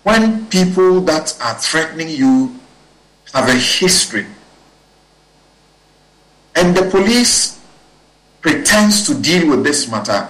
[0.03, 2.59] When people that are threatening you
[3.33, 4.27] have a history,
[6.55, 7.59] and the police
[8.41, 10.29] pretends to deal with this matter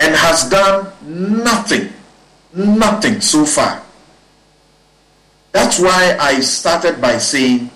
[0.00, 1.92] and has done nothing,
[2.52, 3.80] nothing so far.
[5.52, 7.70] That's why I started by saying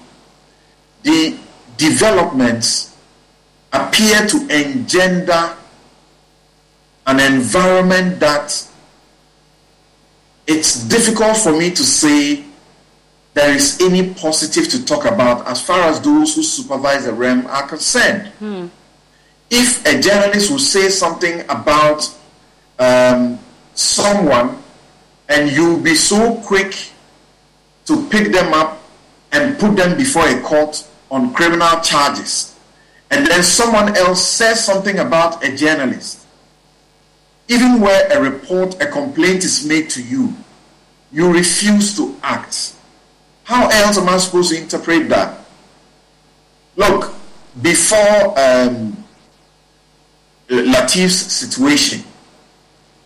[1.04, 1.38] the
[1.76, 2.96] developments
[3.72, 5.56] appear to engender
[7.06, 8.66] an environment that
[10.46, 12.44] it's difficult for me to say
[13.34, 17.46] there is any positive to talk about as far as those who supervise the REM
[17.48, 18.28] are concerned.
[18.38, 18.68] Hmm.
[19.50, 22.10] If a journalist will say something about
[22.78, 23.38] um,
[23.74, 24.62] someone
[25.28, 26.90] and you'll be so quick
[27.86, 28.82] to pick them up
[29.32, 32.56] and put them before a court on criminal charges,
[33.10, 36.25] and then someone else says something about a journalist,
[37.48, 40.34] even where a report, a complaint is made to you,
[41.12, 42.74] you refuse to act.
[43.44, 45.38] How else am I supposed to interpret that?
[46.74, 47.14] Look,
[47.62, 49.04] before um,
[50.48, 52.02] Latif's situation,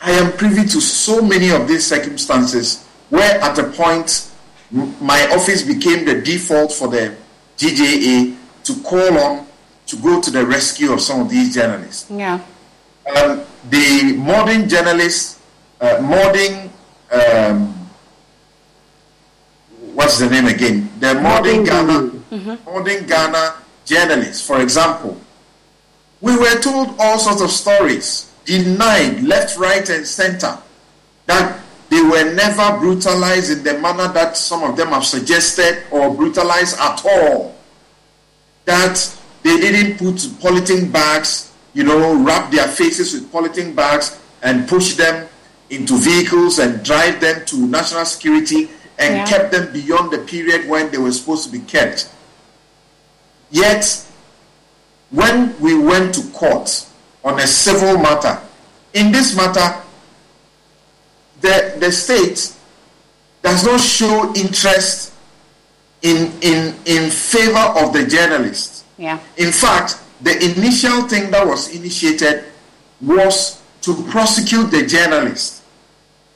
[0.01, 4.31] I am privy to so many of these circumstances where, at a point,
[4.71, 7.15] my office became the default for the
[7.59, 9.47] GJA to call on
[9.87, 12.11] to go to the rescue of some of these journalists.
[12.11, 12.41] Yeah.
[13.17, 15.41] Um, the modern journalists,
[15.81, 16.71] uh, modern,
[17.11, 17.75] um,
[19.95, 20.91] what's the name again?
[21.01, 22.65] The modern Ghana, mm-hmm.
[22.65, 23.55] modern Ghana
[23.85, 25.19] journalists, for example,
[26.21, 30.59] we were told all sorts of stories, denied left, right, and center,
[31.27, 36.15] that they were never brutalized in the manner that some of them have suggested or
[36.15, 37.57] brutalized at all.
[38.65, 44.69] That they didn't put polythene bags, you know, wrap their faces with polythene bags and
[44.69, 45.29] push them
[45.71, 48.69] into vehicles and drive them to national security
[48.99, 49.27] and yeah.
[49.27, 52.11] kept them beyond the period when they were supposed to be kept.
[53.51, 54.07] Yet,
[55.11, 56.87] when we went to court
[57.25, 58.41] on a civil matter,
[58.95, 59.81] in this matter,
[61.41, 62.53] the, the state
[63.43, 65.15] does not show interest
[66.03, 68.85] in, in, in favor of the journalist.
[68.99, 69.19] Yeah.
[69.37, 72.45] In fact, the initial thing that was initiated
[73.01, 75.63] was to prosecute the journalist.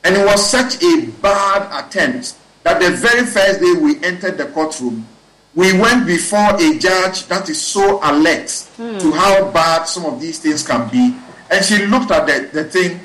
[0.03, 4.47] And it was such a bad attempt that the very first day we entered the
[4.47, 5.07] courtroom,
[5.55, 8.99] we went before a judge that is so alert hmm.
[8.99, 11.15] to how bad some of these things can be.
[11.51, 13.01] And she looked at the, the thing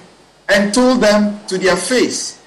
[0.47, 2.39] and told them to their face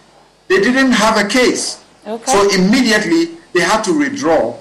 [0.49, 1.83] they didn't have a case.
[2.07, 2.31] Okay.
[2.31, 4.57] So immediately they had to withdraw,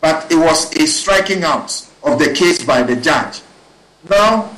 [0.00, 1.70] but it was a striking out
[2.08, 3.42] of the case by the judge.
[4.08, 4.56] Now,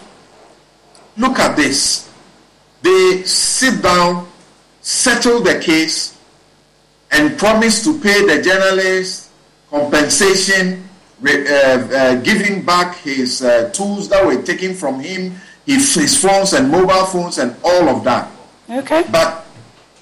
[1.17, 2.11] look at this.
[2.83, 4.29] They sit down,
[4.81, 6.19] settle the case,
[7.11, 9.31] and promise to pay the journalist
[9.69, 10.89] compensation,
[11.25, 15.35] uh, uh, giving back his uh, tools that were taken from him
[15.67, 18.31] his, his phones and mobile phones and all of that.
[18.69, 19.05] Okay.
[19.11, 19.45] But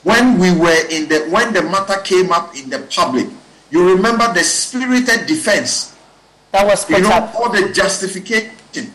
[0.03, 3.27] when we were in the when the matter came up in the public,
[3.71, 5.95] you remember the spirited defense.
[6.53, 7.35] That was put you know up.
[7.35, 8.93] all the justification.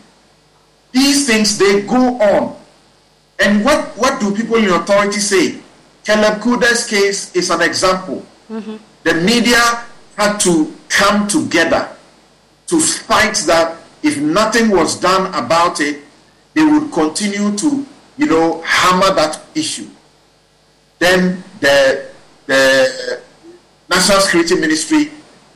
[0.91, 2.55] These things they go on,
[3.39, 5.59] and what what do people in authority say?
[6.05, 8.25] Caleb Kudah's case is an example.
[8.51, 8.75] Mm-hmm.
[9.03, 9.85] The media
[10.17, 11.89] had to come together
[12.67, 13.77] to fight that.
[14.03, 16.01] If nothing was done about it,
[16.53, 17.85] they would continue to,
[18.17, 19.87] you know, hammer that issue.
[20.99, 22.09] Then the
[22.45, 23.21] the
[23.89, 25.11] National Security Ministry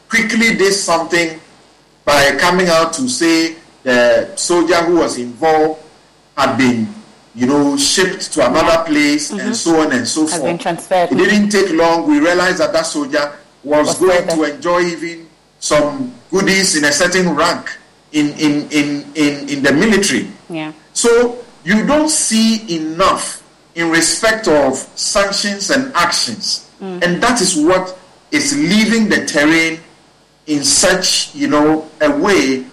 [0.09, 1.39] quickly did something
[2.07, 5.83] by coming out to say the soldier who was involved
[6.37, 6.87] had been,
[7.35, 10.43] you know, shipped to another place and so on and so Has forth.
[10.43, 11.11] been transferred.
[11.11, 12.07] It didn't take long.
[12.09, 15.27] We realized that that soldier was, Was going to enjoy even
[15.59, 17.77] some goodies in a certain rank
[18.13, 20.31] in, in, in, in, in the military.
[20.49, 20.71] Yeah.
[20.93, 23.43] So you don't see enough
[23.75, 26.71] in respect of sanctions and actions.
[26.79, 27.03] Mm.
[27.03, 27.99] And that is what
[28.31, 29.81] is leaving the terrain
[30.47, 32.65] in such, you know, a way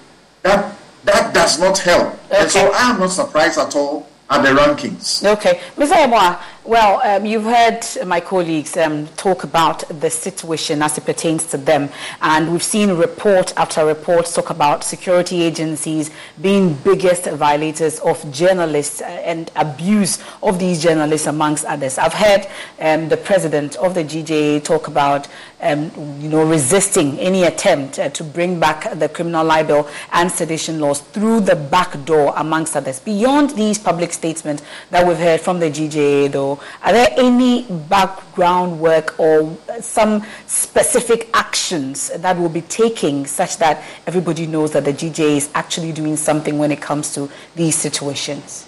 [0.43, 2.19] that that does not help.
[2.33, 5.25] And so I am not surprised at all at the rankings.
[5.25, 5.61] Okay.
[5.77, 5.93] Mr.
[5.93, 11.45] Yeboah, well, um, you've heard my colleagues um, talk about the situation as it pertains
[11.49, 11.91] to them.
[12.23, 16.11] And we've seen report after report talk about security agencies
[16.41, 21.99] being biggest violators of journalists uh, and abuse of these journalists, amongst others.
[21.99, 22.47] I've heard
[22.81, 25.29] um, the president of the GJA talk about,
[25.61, 30.81] um, you know, resisting any attempt uh, to bring back the criminal libel and sedition
[30.81, 33.01] laws through the back door, amongst others.
[33.01, 38.81] Beyond these public statements that we've heard from the GJA, though, are there any background
[38.81, 44.93] work or some specific actions that will be taking such that everybody knows that the
[44.93, 48.67] GJA is actually doing something when it comes to these situations?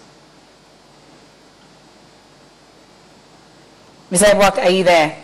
[4.11, 4.24] Mr.
[4.24, 5.22] Edward, are you there?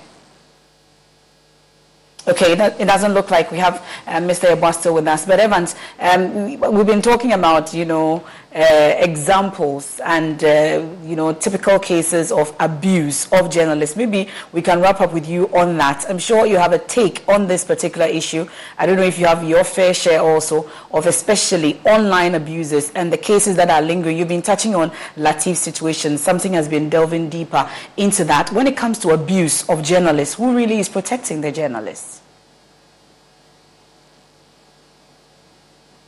[2.27, 4.55] Okay, it doesn't look like we have uh, Mr.
[4.55, 5.27] Yeboah still with us.
[5.27, 8.23] But Evans, um, we- we've been talking about, you know,
[8.55, 13.97] uh, examples and, uh, you know, typical cases of abuse of journalists.
[13.97, 16.05] Maybe we can wrap up with you on that.
[16.09, 18.47] I'm sure you have a take on this particular issue.
[18.77, 23.13] I don't know if you have your fair share also of especially online abuses and
[23.13, 24.19] the cases that are lingering.
[24.19, 26.19] You've been touching on Latif's situation.
[26.19, 28.53] Something has been delving deeper into that.
[28.53, 32.21] When it comes to abuse of journalists, who really is protecting the journalists?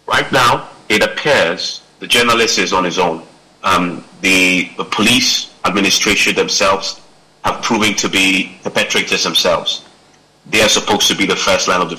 [0.06, 3.22] Right now, it appears the journalist is on his own.
[3.62, 7.00] Um, the, the police administration themselves
[7.44, 9.84] have proven to be perpetrators themselves.
[10.46, 11.90] They are supposed to be the first line of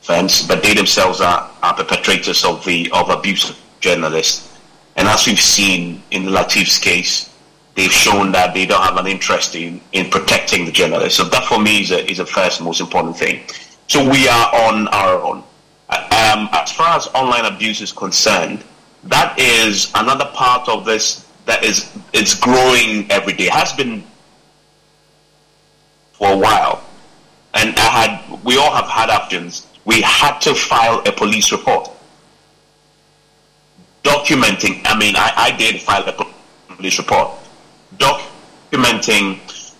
[0.00, 4.56] defense, but they themselves are, are perpetrators of the of abuse of journalists.
[4.96, 7.30] And as we've seen in the Latif's case,
[7.74, 11.18] they've shown that they don't have an interest in, in protecting the journalists.
[11.18, 13.42] So that for me is a, is a first most important thing.
[13.88, 15.44] So we are on our own.
[15.88, 18.64] Um, as far as online abuse is concerned,
[19.04, 23.48] that is another part of this that is it's growing every day.
[23.48, 24.02] Has been
[26.12, 26.82] for a while,
[27.54, 29.68] and I had we all have had actions.
[29.84, 31.88] We had to file a police report
[34.02, 34.82] documenting.
[34.84, 37.30] I mean, I, I did file a police report
[37.98, 39.38] documenting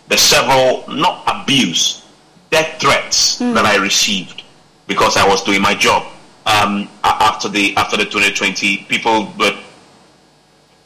[0.08, 2.04] the several not abuse,
[2.50, 4.44] death threats that I received
[4.86, 6.12] because I was doing my job.
[6.46, 9.58] Um, after the after the 2020, people were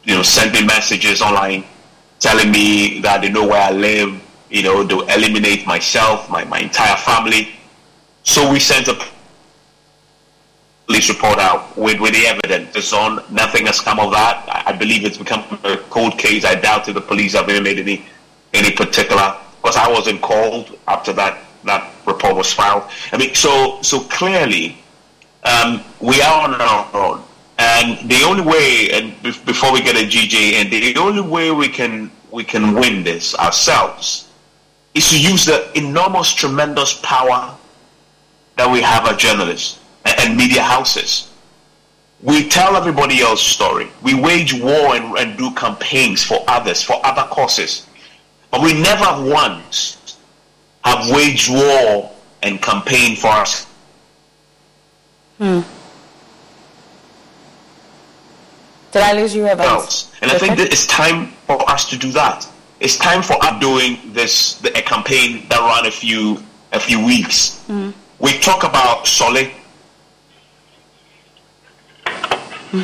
[0.04, 1.64] you know sending messages online
[2.20, 4.22] telling me that they know where I live.
[4.50, 7.48] You know, they'll eliminate myself, my, my entire family.
[8.22, 9.02] So we sent a
[10.86, 12.76] police report out with, with the evidence.
[12.76, 13.24] It's on.
[13.30, 14.44] Nothing has come of that.
[14.48, 16.44] I, I believe it's become a cold case.
[16.44, 18.04] I doubt if the police have even made any
[18.52, 22.84] any particular because I wasn't called after that that report was filed.
[23.12, 24.78] I mean, so so clearly,
[25.44, 27.22] um, we are on our own,
[27.58, 31.50] and the only way, and bef- before we get a GJ, and the only way
[31.50, 34.28] we can we can win this ourselves
[34.94, 37.56] is to use the enormous, tremendous power
[38.56, 41.28] that we have as journalists and, and media houses.
[42.22, 43.88] We tell everybody else's story.
[44.02, 47.86] We wage war and, and do campaigns for others, for other causes.
[48.50, 49.96] But we never once
[50.84, 52.10] have waged war
[52.42, 53.66] and campaigned for us.
[55.38, 55.60] Hmm.
[58.92, 60.10] Did I lose you, Evans?
[60.20, 62.46] And I think that it's time for us to do that.
[62.80, 67.04] It's time for us doing this the, a campaign that ran a few a few
[67.04, 67.64] weeks.
[67.68, 67.92] Mm.
[68.18, 69.50] We talk about solid.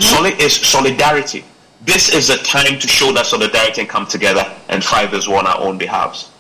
[0.01, 1.45] Solid is solidarity.
[1.83, 5.39] this is a time to show that solidarity and come together and fight this war
[5.39, 6.31] on our own behalves.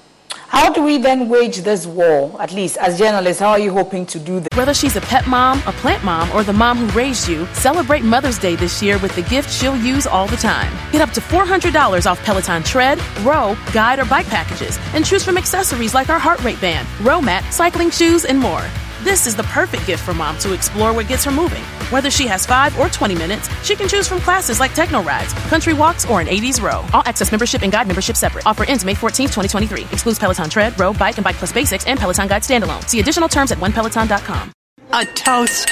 [0.48, 3.40] How do we then wage this war, at least as journalists?
[3.40, 4.48] How are you hoping to do this?
[4.54, 8.04] Whether she's a pet mom, a plant mom, or the mom who raised you, celebrate
[8.04, 10.72] Mother's Day this year with the gift she'll use all the time.
[10.92, 15.36] Get up to $400 off Peloton tread, row, guide, or bike packages, and choose from
[15.36, 18.64] accessories like our heart rate band, row mat, cycling shoes, and more.
[19.02, 21.62] This is the perfect gift for mom to explore what gets her moving.
[21.90, 25.32] Whether she has 5 or 20 minutes, she can choose from classes like techno rides,
[25.48, 26.84] country walks, or an 80s row.
[26.92, 28.46] All access membership and guide membership separate.
[28.46, 29.82] Offer ends May 14, 2023.
[29.92, 32.86] Excludes Peloton Tread, Row, Bike, and Bike Plus Basics and Peloton Guide Standalone.
[32.88, 34.52] See additional terms at onepeloton.com.
[34.92, 35.66] A toast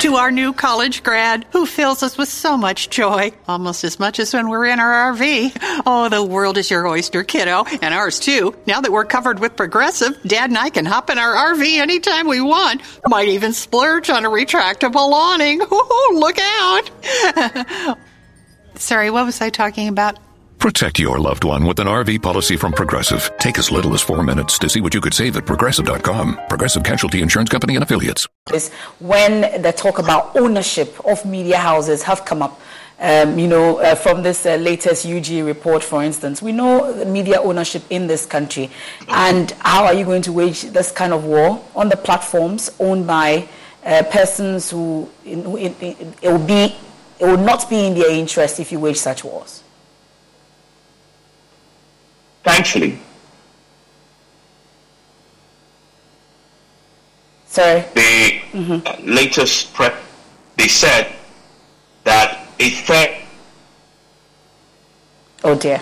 [0.00, 4.18] to our new college grad who fills us with so much joy, almost as much
[4.18, 5.82] as when we're in our RV.
[5.86, 8.54] Oh, the world is your oyster, kiddo, and ours too.
[8.66, 12.28] Now that we're covered with Progressive, Dad and I can hop in our RV anytime
[12.28, 12.82] we want.
[13.06, 15.62] Might even splurge on a retractable awning.
[15.62, 17.96] Ooh, look out!
[18.76, 20.18] Sorry, what was I talking about?
[20.58, 23.30] Protect your loved one with an RV policy from Progressive.
[23.38, 26.40] Take as little as four minutes to see what you could save at progressive.com.
[26.48, 28.26] Progressive Casualty Insurance Company and affiliates.
[28.54, 28.70] Is
[29.00, 32.60] when the talk about ownership of media houses have come up.
[33.00, 37.40] Um, you know, uh, from this uh, latest UG report, for instance, we know media
[37.40, 38.70] ownership in this country.
[39.08, 43.04] And how are you going to wage this kind of war on the platforms owned
[43.04, 43.48] by
[43.84, 45.38] uh, persons who it,
[45.82, 46.76] it, it, will be,
[47.18, 49.64] it will not be in their interest if you wage such wars?
[52.44, 53.00] Thankfully.
[57.56, 57.80] Sorry.
[57.94, 59.08] The mm-hmm.
[59.08, 59.96] latest prep,
[60.58, 61.10] they said
[62.04, 63.16] that a third.
[65.42, 65.80] Oh dear.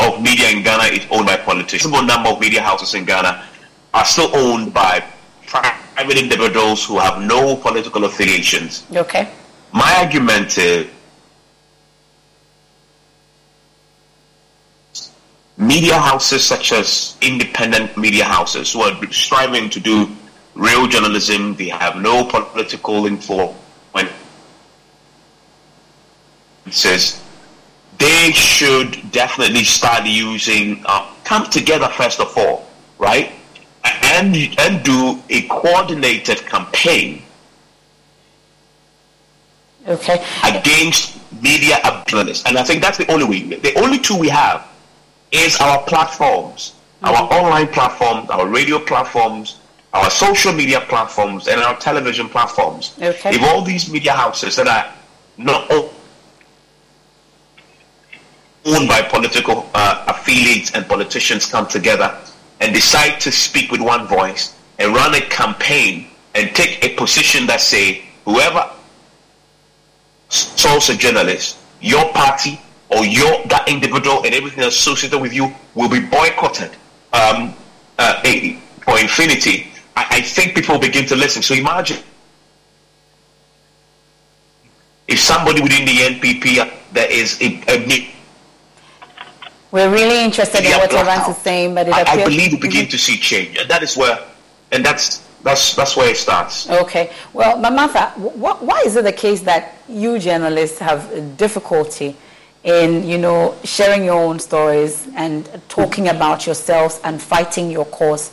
[0.00, 1.84] Of media in Ghana is owned by politicians.
[1.84, 3.46] A small number of media houses in Ghana
[3.94, 5.04] are still owned by
[5.46, 8.84] private individuals who have no political affiliations.
[8.92, 9.30] Okay.
[9.70, 10.90] My argument is
[15.56, 20.10] media houses such as independent media houses who are striving to do
[20.60, 23.56] real journalism, they have no political influence.
[26.66, 27.20] It says
[27.98, 32.66] they should definitely start using uh, come together first of all,
[32.98, 33.32] right,
[33.84, 37.22] and and do a coordinated campaign.
[39.88, 40.24] Okay.
[40.44, 43.56] Against media journalists, and I think that's the only way.
[43.56, 44.68] The only two we have
[45.32, 47.06] is our platforms, mm-hmm.
[47.06, 49.59] our online platforms, our radio platforms,
[49.92, 52.94] our social media platforms, and our television platforms.
[53.00, 53.34] Okay.
[53.34, 54.92] If all these media houses that are
[55.36, 55.90] not owned
[58.88, 62.16] by political uh, affiliates and politicians come together
[62.60, 67.46] and decide to speak with one voice and run a campaign and take a position
[67.46, 68.70] that say whoever
[70.28, 72.60] solves a journalist, your party
[72.90, 76.70] or your that individual and everything associated with you will be boycotted
[77.12, 77.54] um,
[77.98, 78.22] uh,
[78.82, 81.42] for infinity, I, I, think people begin to listen.
[81.42, 81.98] So imagine
[85.08, 88.10] if somebody within the NPP there is a, a
[89.72, 92.90] we're really interested in what Evans is saying, but I, I, believe we begin mm-hmm.
[92.90, 94.18] to see change, and that is where,
[94.72, 96.68] and that's that's that's where it starts.
[96.68, 97.12] Okay.
[97.32, 102.16] Well, Martha, why is it the case that you journalists have difficulty?
[102.62, 108.32] in you know sharing your own stories and talking about yourselves and fighting your cause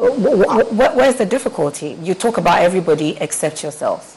[0.00, 4.16] where's the difficulty you talk about everybody except yourself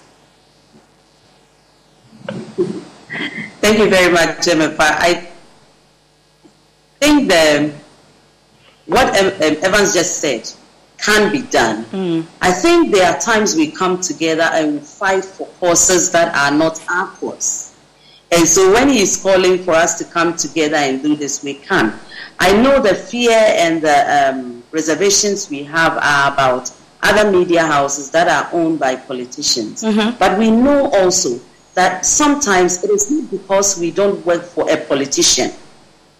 [3.59, 5.27] thank you very much jennifer i
[6.99, 7.73] think the
[8.85, 10.49] what evans just said
[10.97, 12.25] can be done mm.
[12.41, 16.57] i think there are times we come together and we fight for causes that are
[16.57, 17.73] not our cause
[18.35, 21.93] and so when he's calling for us to come together and do this, we can.
[22.39, 26.71] I know the fear and the um, reservations we have are about
[27.03, 29.83] other media houses that are owned by politicians.
[29.83, 30.17] Mm-hmm.
[30.17, 31.39] But we know also
[31.75, 35.51] that sometimes it is not because we don't work for a politician.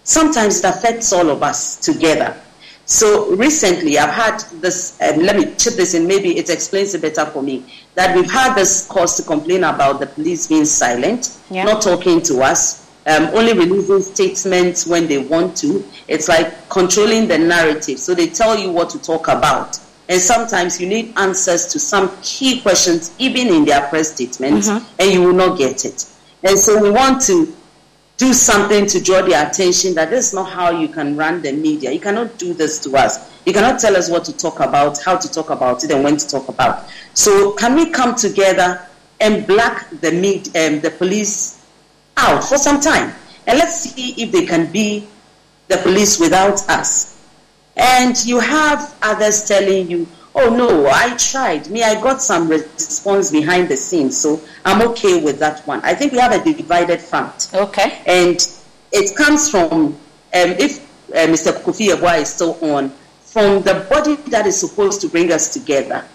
[0.03, 2.39] Sometimes it affects all of us together.
[2.85, 7.01] So recently, I've had this, and let me chip this in, maybe it explains it
[7.01, 11.39] better for me, that we've had this cause to complain about the police being silent,
[11.49, 11.63] yeah.
[11.63, 15.83] not talking to us, um, only releasing statements when they want to.
[16.07, 17.99] It's like controlling the narrative.
[17.99, 19.79] So they tell you what to talk about.
[20.09, 24.85] And sometimes you need answers to some key questions, even in their press statements, mm-hmm.
[24.99, 26.05] and you will not get it.
[26.43, 27.53] And so we want to
[28.17, 31.51] do something to draw their attention that this is not how you can run the
[31.51, 31.91] media.
[31.91, 33.31] You cannot do this to us.
[33.45, 36.17] You cannot tell us what to talk about, how to talk about it, and when
[36.17, 36.85] to talk about.
[37.13, 38.85] So, can we come together
[39.19, 41.62] and black the med- um, the police
[42.17, 43.13] out for some time
[43.47, 45.07] and let's see if they can be
[45.67, 47.19] the police without us.
[47.75, 51.69] And you have others telling you, oh no, I tried.
[51.69, 55.81] Me, I got some response behind the scenes, so I'm okay with that one.
[55.83, 57.49] I think we have a divided front.
[57.53, 58.01] Okay.
[58.05, 58.37] And
[58.91, 59.97] it comes from, um,
[60.33, 60.79] if
[61.11, 61.51] uh, Mr.
[61.63, 62.91] Kofi Yeboah is still on,
[63.23, 66.05] from the body that is supposed to bring us together.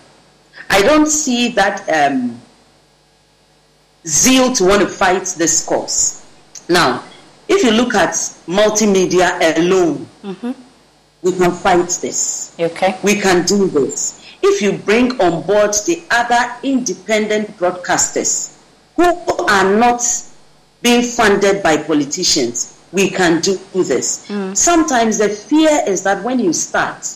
[0.71, 2.41] I don't see that um,
[4.07, 6.27] zeal to want to fight this cause.
[6.69, 7.05] Now,
[7.49, 8.11] if you look at
[8.47, 10.53] multimedia alone, mm-hmm.
[11.23, 12.55] we can fight this.
[12.59, 12.99] Okay.
[13.03, 14.25] We can do this.
[14.43, 18.57] If you bring on board the other independent broadcasters
[18.97, 19.05] who
[19.47, 20.03] are not
[20.83, 24.29] being funded by politicians, we can do this.
[24.29, 24.57] Mm.
[24.57, 27.07] Sometimes the fear is that when you start,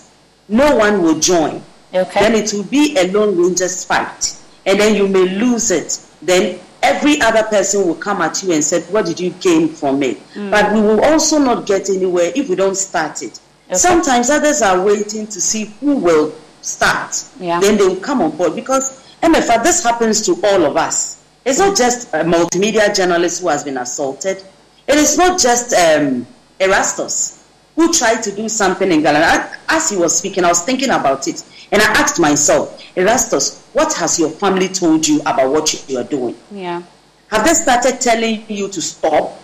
[0.49, 1.63] no one will join.
[1.95, 2.21] Okay.
[2.21, 4.37] Then it will be a lone ranger's fight.
[4.67, 6.05] And then you may lose it.
[6.21, 10.03] Then every other person will come at you and say, What did you gain from
[10.03, 10.19] it?
[10.35, 10.51] Mm.
[10.51, 13.41] But we will also not get anywhere if we don't start it.
[13.69, 13.77] Okay.
[13.77, 17.25] Sometimes others are waiting to see who will start.
[17.41, 17.61] Yeah.
[17.61, 21.25] Then they will come on board because Emefa, this happens to all of us.
[21.45, 24.43] It's not just a multimedia journalist who has been assaulted.
[24.87, 26.27] It is not just um,
[26.61, 27.43] Erastus
[27.77, 29.51] who tried to do something in Ghana.
[29.69, 31.43] As he was speaking, I was thinking about it.
[31.73, 36.05] And I asked myself, Erastus, what has your family told you about what you are
[36.05, 36.37] doing?
[36.51, 36.83] Yeah.
[37.31, 39.41] Have they started telling you to stop?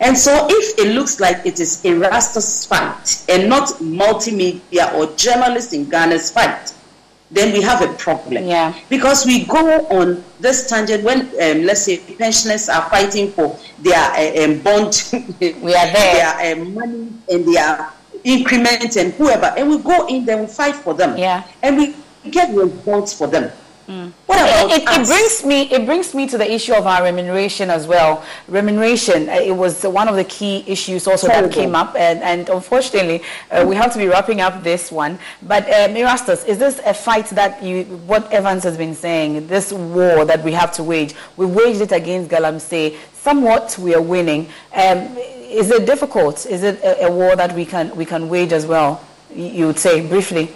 [0.00, 5.72] And so, if it looks like it is Erastus' fight and not multimedia or journalists
[5.72, 6.72] in Ghana's fight,
[7.32, 8.46] then we have a problem.
[8.46, 8.72] Yeah.
[8.88, 13.98] Because we go on this tangent when, um, let's say, pensioners are fighting for their
[13.98, 15.08] uh, um, bond,
[15.40, 16.38] we are there.
[16.38, 17.90] their um, money and their
[18.24, 21.16] increment and whoever, and we go in there, we fight for them.
[21.16, 21.46] Yeah.
[21.62, 21.94] And we
[22.30, 23.50] get results for them.
[23.88, 24.12] Mm.
[24.26, 27.04] What about it, it, it, brings me it brings me to the issue of our
[27.04, 28.22] remuneration as well.
[28.46, 31.48] Remuneration uh, it was one of the key issues also Terrible.
[31.48, 35.18] that came up, and, and unfortunately uh, we have to be wrapping up this one.
[35.40, 39.46] But uh, Erastus, is this a fight that you what Evans has been saying?
[39.46, 42.94] This war that we have to wage, we waged it against Galamsey.
[43.28, 44.48] Somewhat we are winning.
[44.72, 45.00] Um,
[45.60, 46.46] is it difficult?
[46.46, 49.04] Is it a, a, war that we can we can wage as well?
[49.34, 50.48] You would say briefly.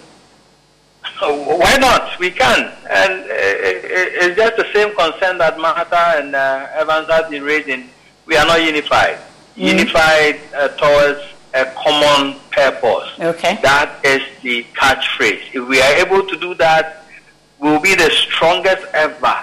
[1.21, 2.17] Oh, why not?
[2.17, 7.29] We can, and uh, it's just the same concern that Mahata and uh, Evans have
[7.29, 7.91] been raising.
[8.25, 9.19] We are not unified.
[9.55, 9.77] Mm.
[9.77, 11.21] Unified uh, towards
[11.53, 13.07] a common purpose.
[13.19, 13.59] Okay.
[13.61, 15.43] That is the catchphrase.
[15.53, 17.05] If we are able to do that,
[17.59, 19.35] we'll be the strongest ever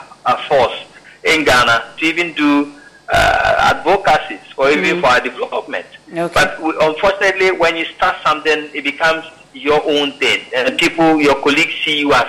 [0.49, 0.81] force
[1.23, 2.75] in Ghana to even do
[3.13, 5.01] uh, advocacies or even mm.
[5.01, 5.87] for our development.
[6.13, 6.33] Okay.
[6.33, 11.41] But we, unfortunately, when you start something, it becomes your own thing, and people, your
[11.43, 12.27] colleagues see you as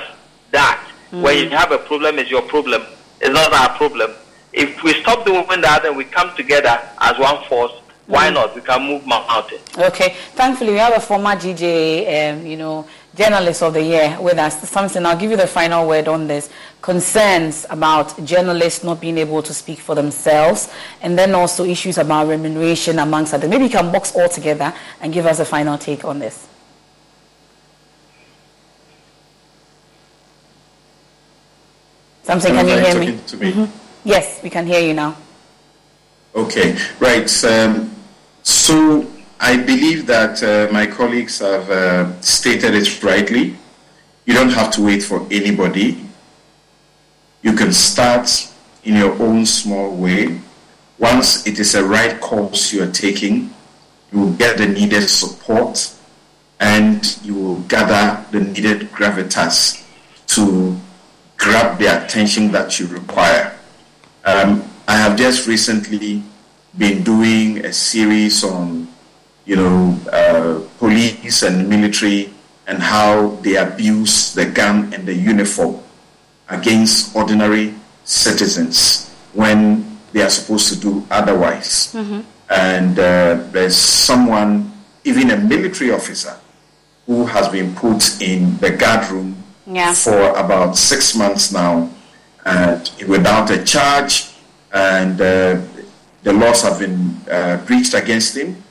[0.52, 0.92] that.
[1.12, 1.22] Mm.
[1.22, 2.84] When you have a problem, it's your problem.
[3.20, 4.12] It's not our problem.
[4.54, 7.72] If we stop doing that and we come together as one force,
[8.08, 8.34] why mm.
[8.34, 8.56] not?
[8.56, 9.62] We can move mountains.
[9.78, 10.16] Okay.
[10.34, 14.70] Thankfully, we have a former GJ, um, you know, journalist of the year with us.
[14.70, 16.50] Samson, I'll give you the final word on this.
[16.82, 22.28] Concerns about journalists not being able to speak for themselves, and then also issues about
[22.28, 23.50] remuneration amongst others.
[23.50, 26.48] Maybe you can box all together and give us a final take on this.
[32.24, 33.08] Samson, can you hear me?
[33.08, 33.18] me?
[33.18, 33.78] Mm-hmm.
[34.06, 35.18] Yes, we can hear you now.
[36.34, 37.44] Okay, right.
[37.44, 37.94] Um,
[38.42, 39.06] so
[39.44, 43.56] I believe that uh, my colleagues have uh, stated it rightly.
[44.26, 46.06] You don't have to wait for anybody.
[47.42, 48.30] You can start
[48.84, 50.40] in your own small way.
[51.00, 53.52] Once it is a right course you are taking,
[54.14, 55.92] you will get the needed support
[56.60, 59.84] and you will gather the needed gravitas
[60.28, 60.78] to
[61.38, 63.58] grab the attention that you require.
[64.24, 66.22] Um, I have just recently
[66.78, 68.81] been doing a series on
[69.46, 72.34] you know, uh, police and military
[72.68, 75.80] and how they abuse the gun and the uniform
[76.50, 77.74] against ordinary
[78.04, 81.94] citizens when they are supposed to do otherwise.
[81.94, 82.22] Mm-hmm.
[82.50, 84.72] And uh, there's someone,
[85.04, 86.38] even a military officer,
[87.06, 89.36] who has been put in the guard room
[89.66, 89.94] yeah.
[89.94, 91.90] for about six months now,
[92.46, 94.34] and without a charge,
[94.74, 95.60] and uh,
[96.24, 98.62] the laws have been uh, breached against him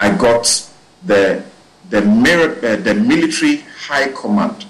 [0.00, 0.68] I got
[1.04, 1.44] the
[1.90, 4.66] the, uh, the military high command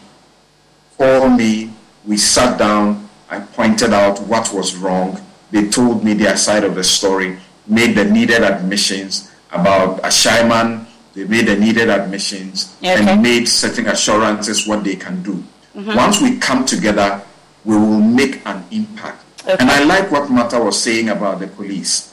[0.96, 1.72] called me.
[2.04, 3.08] We sat down.
[3.28, 5.20] I pointed out what was wrong.
[5.50, 10.86] They told me their side of the story, made the needed admissions about Ashaiman.
[11.14, 12.94] They made the needed admissions okay.
[12.94, 15.42] and made certain assurances what they can do.
[15.74, 15.96] Mm-hmm.
[15.96, 17.20] Once we come together,
[17.64, 19.24] we will make an impact.
[19.42, 19.56] Okay.
[19.58, 22.07] And I like what Mata was saying about the police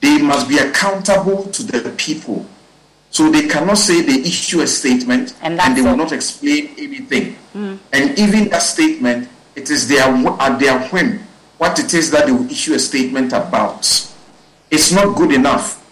[0.00, 2.46] they must be accountable to the people.
[3.10, 7.36] So they cannot say they issue a statement and, and they will not explain anything.
[7.54, 7.78] Mm.
[7.92, 11.20] And even that statement, it is their at their whim
[11.58, 13.80] what it is that they will issue a statement about.
[14.70, 15.82] It's not good enough.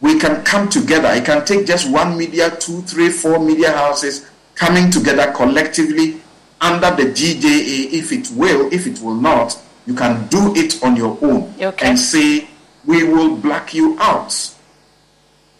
[0.00, 1.08] We can come together.
[1.12, 6.20] It can take just one media, two, three, four media houses coming together collectively
[6.60, 10.96] under the GJA, if it will, if it will not, you can do it on
[10.96, 11.86] your own okay.
[11.86, 12.48] and say,
[12.86, 14.30] we will black you out.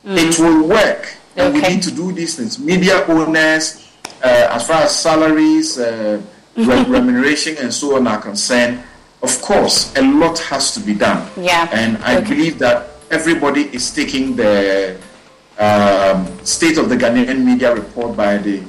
[0.05, 0.17] Mm.
[0.17, 1.17] It will work.
[1.33, 1.45] Okay.
[1.45, 2.59] And we need to do these things.
[2.59, 6.23] Media owners, uh, as far as salaries, uh,
[6.57, 8.83] remuneration, and so on are concerned,
[9.23, 11.29] of course, a lot has to be done.
[11.37, 11.69] Yeah.
[11.73, 12.29] And I okay.
[12.31, 14.99] believe that everybody is taking the
[15.59, 18.63] um, State of the Ghanaian Media report by the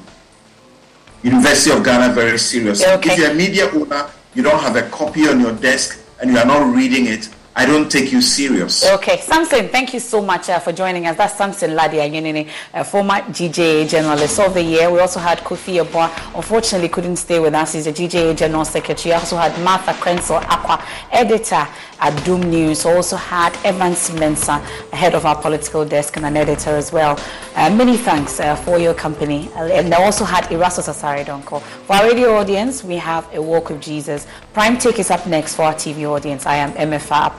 [1.24, 2.88] University of Ghana very seriously.
[2.88, 3.12] Okay.
[3.12, 6.38] If you're a media owner, you don't have a copy on your desk and you
[6.38, 8.86] are not reading it, I don't take you serious.
[8.86, 11.18] Okay, Samson, thank you so much uh, for joining us.
[11.18, 14.92] That's Samson Lardy Anyenini, uh, former GJA journalist of the year.
[14.92, 17.74] We also had Kofi Yeboah, unfortunately couldn't stay with us.
[17.74, 19.10] He's a GJA general secretary.
[19.10, 21.68] We also had Martha Krenzel Aqua, editor
[22.00, 22.86] at Doom News.
[22.86, 27.20] We also had Evans Mensah, head of our political desk and an editor as well.
[27.56, 29.50] Uh, many thanks uh, for your company.
[29.56, 31.62] And I also had Erastus Asare Donkor.
[31.62, 34.28] For our radio audience, we have A Walk with Jesus.
[34.54, 36.46] Prime Take is up next for our TV audience.
[36.46, 37.36] I am Emefa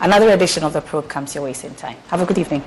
[0.00, 1.96] Another edition of the probe comes your way same time.
[2.08, 2.62] Have a good evening.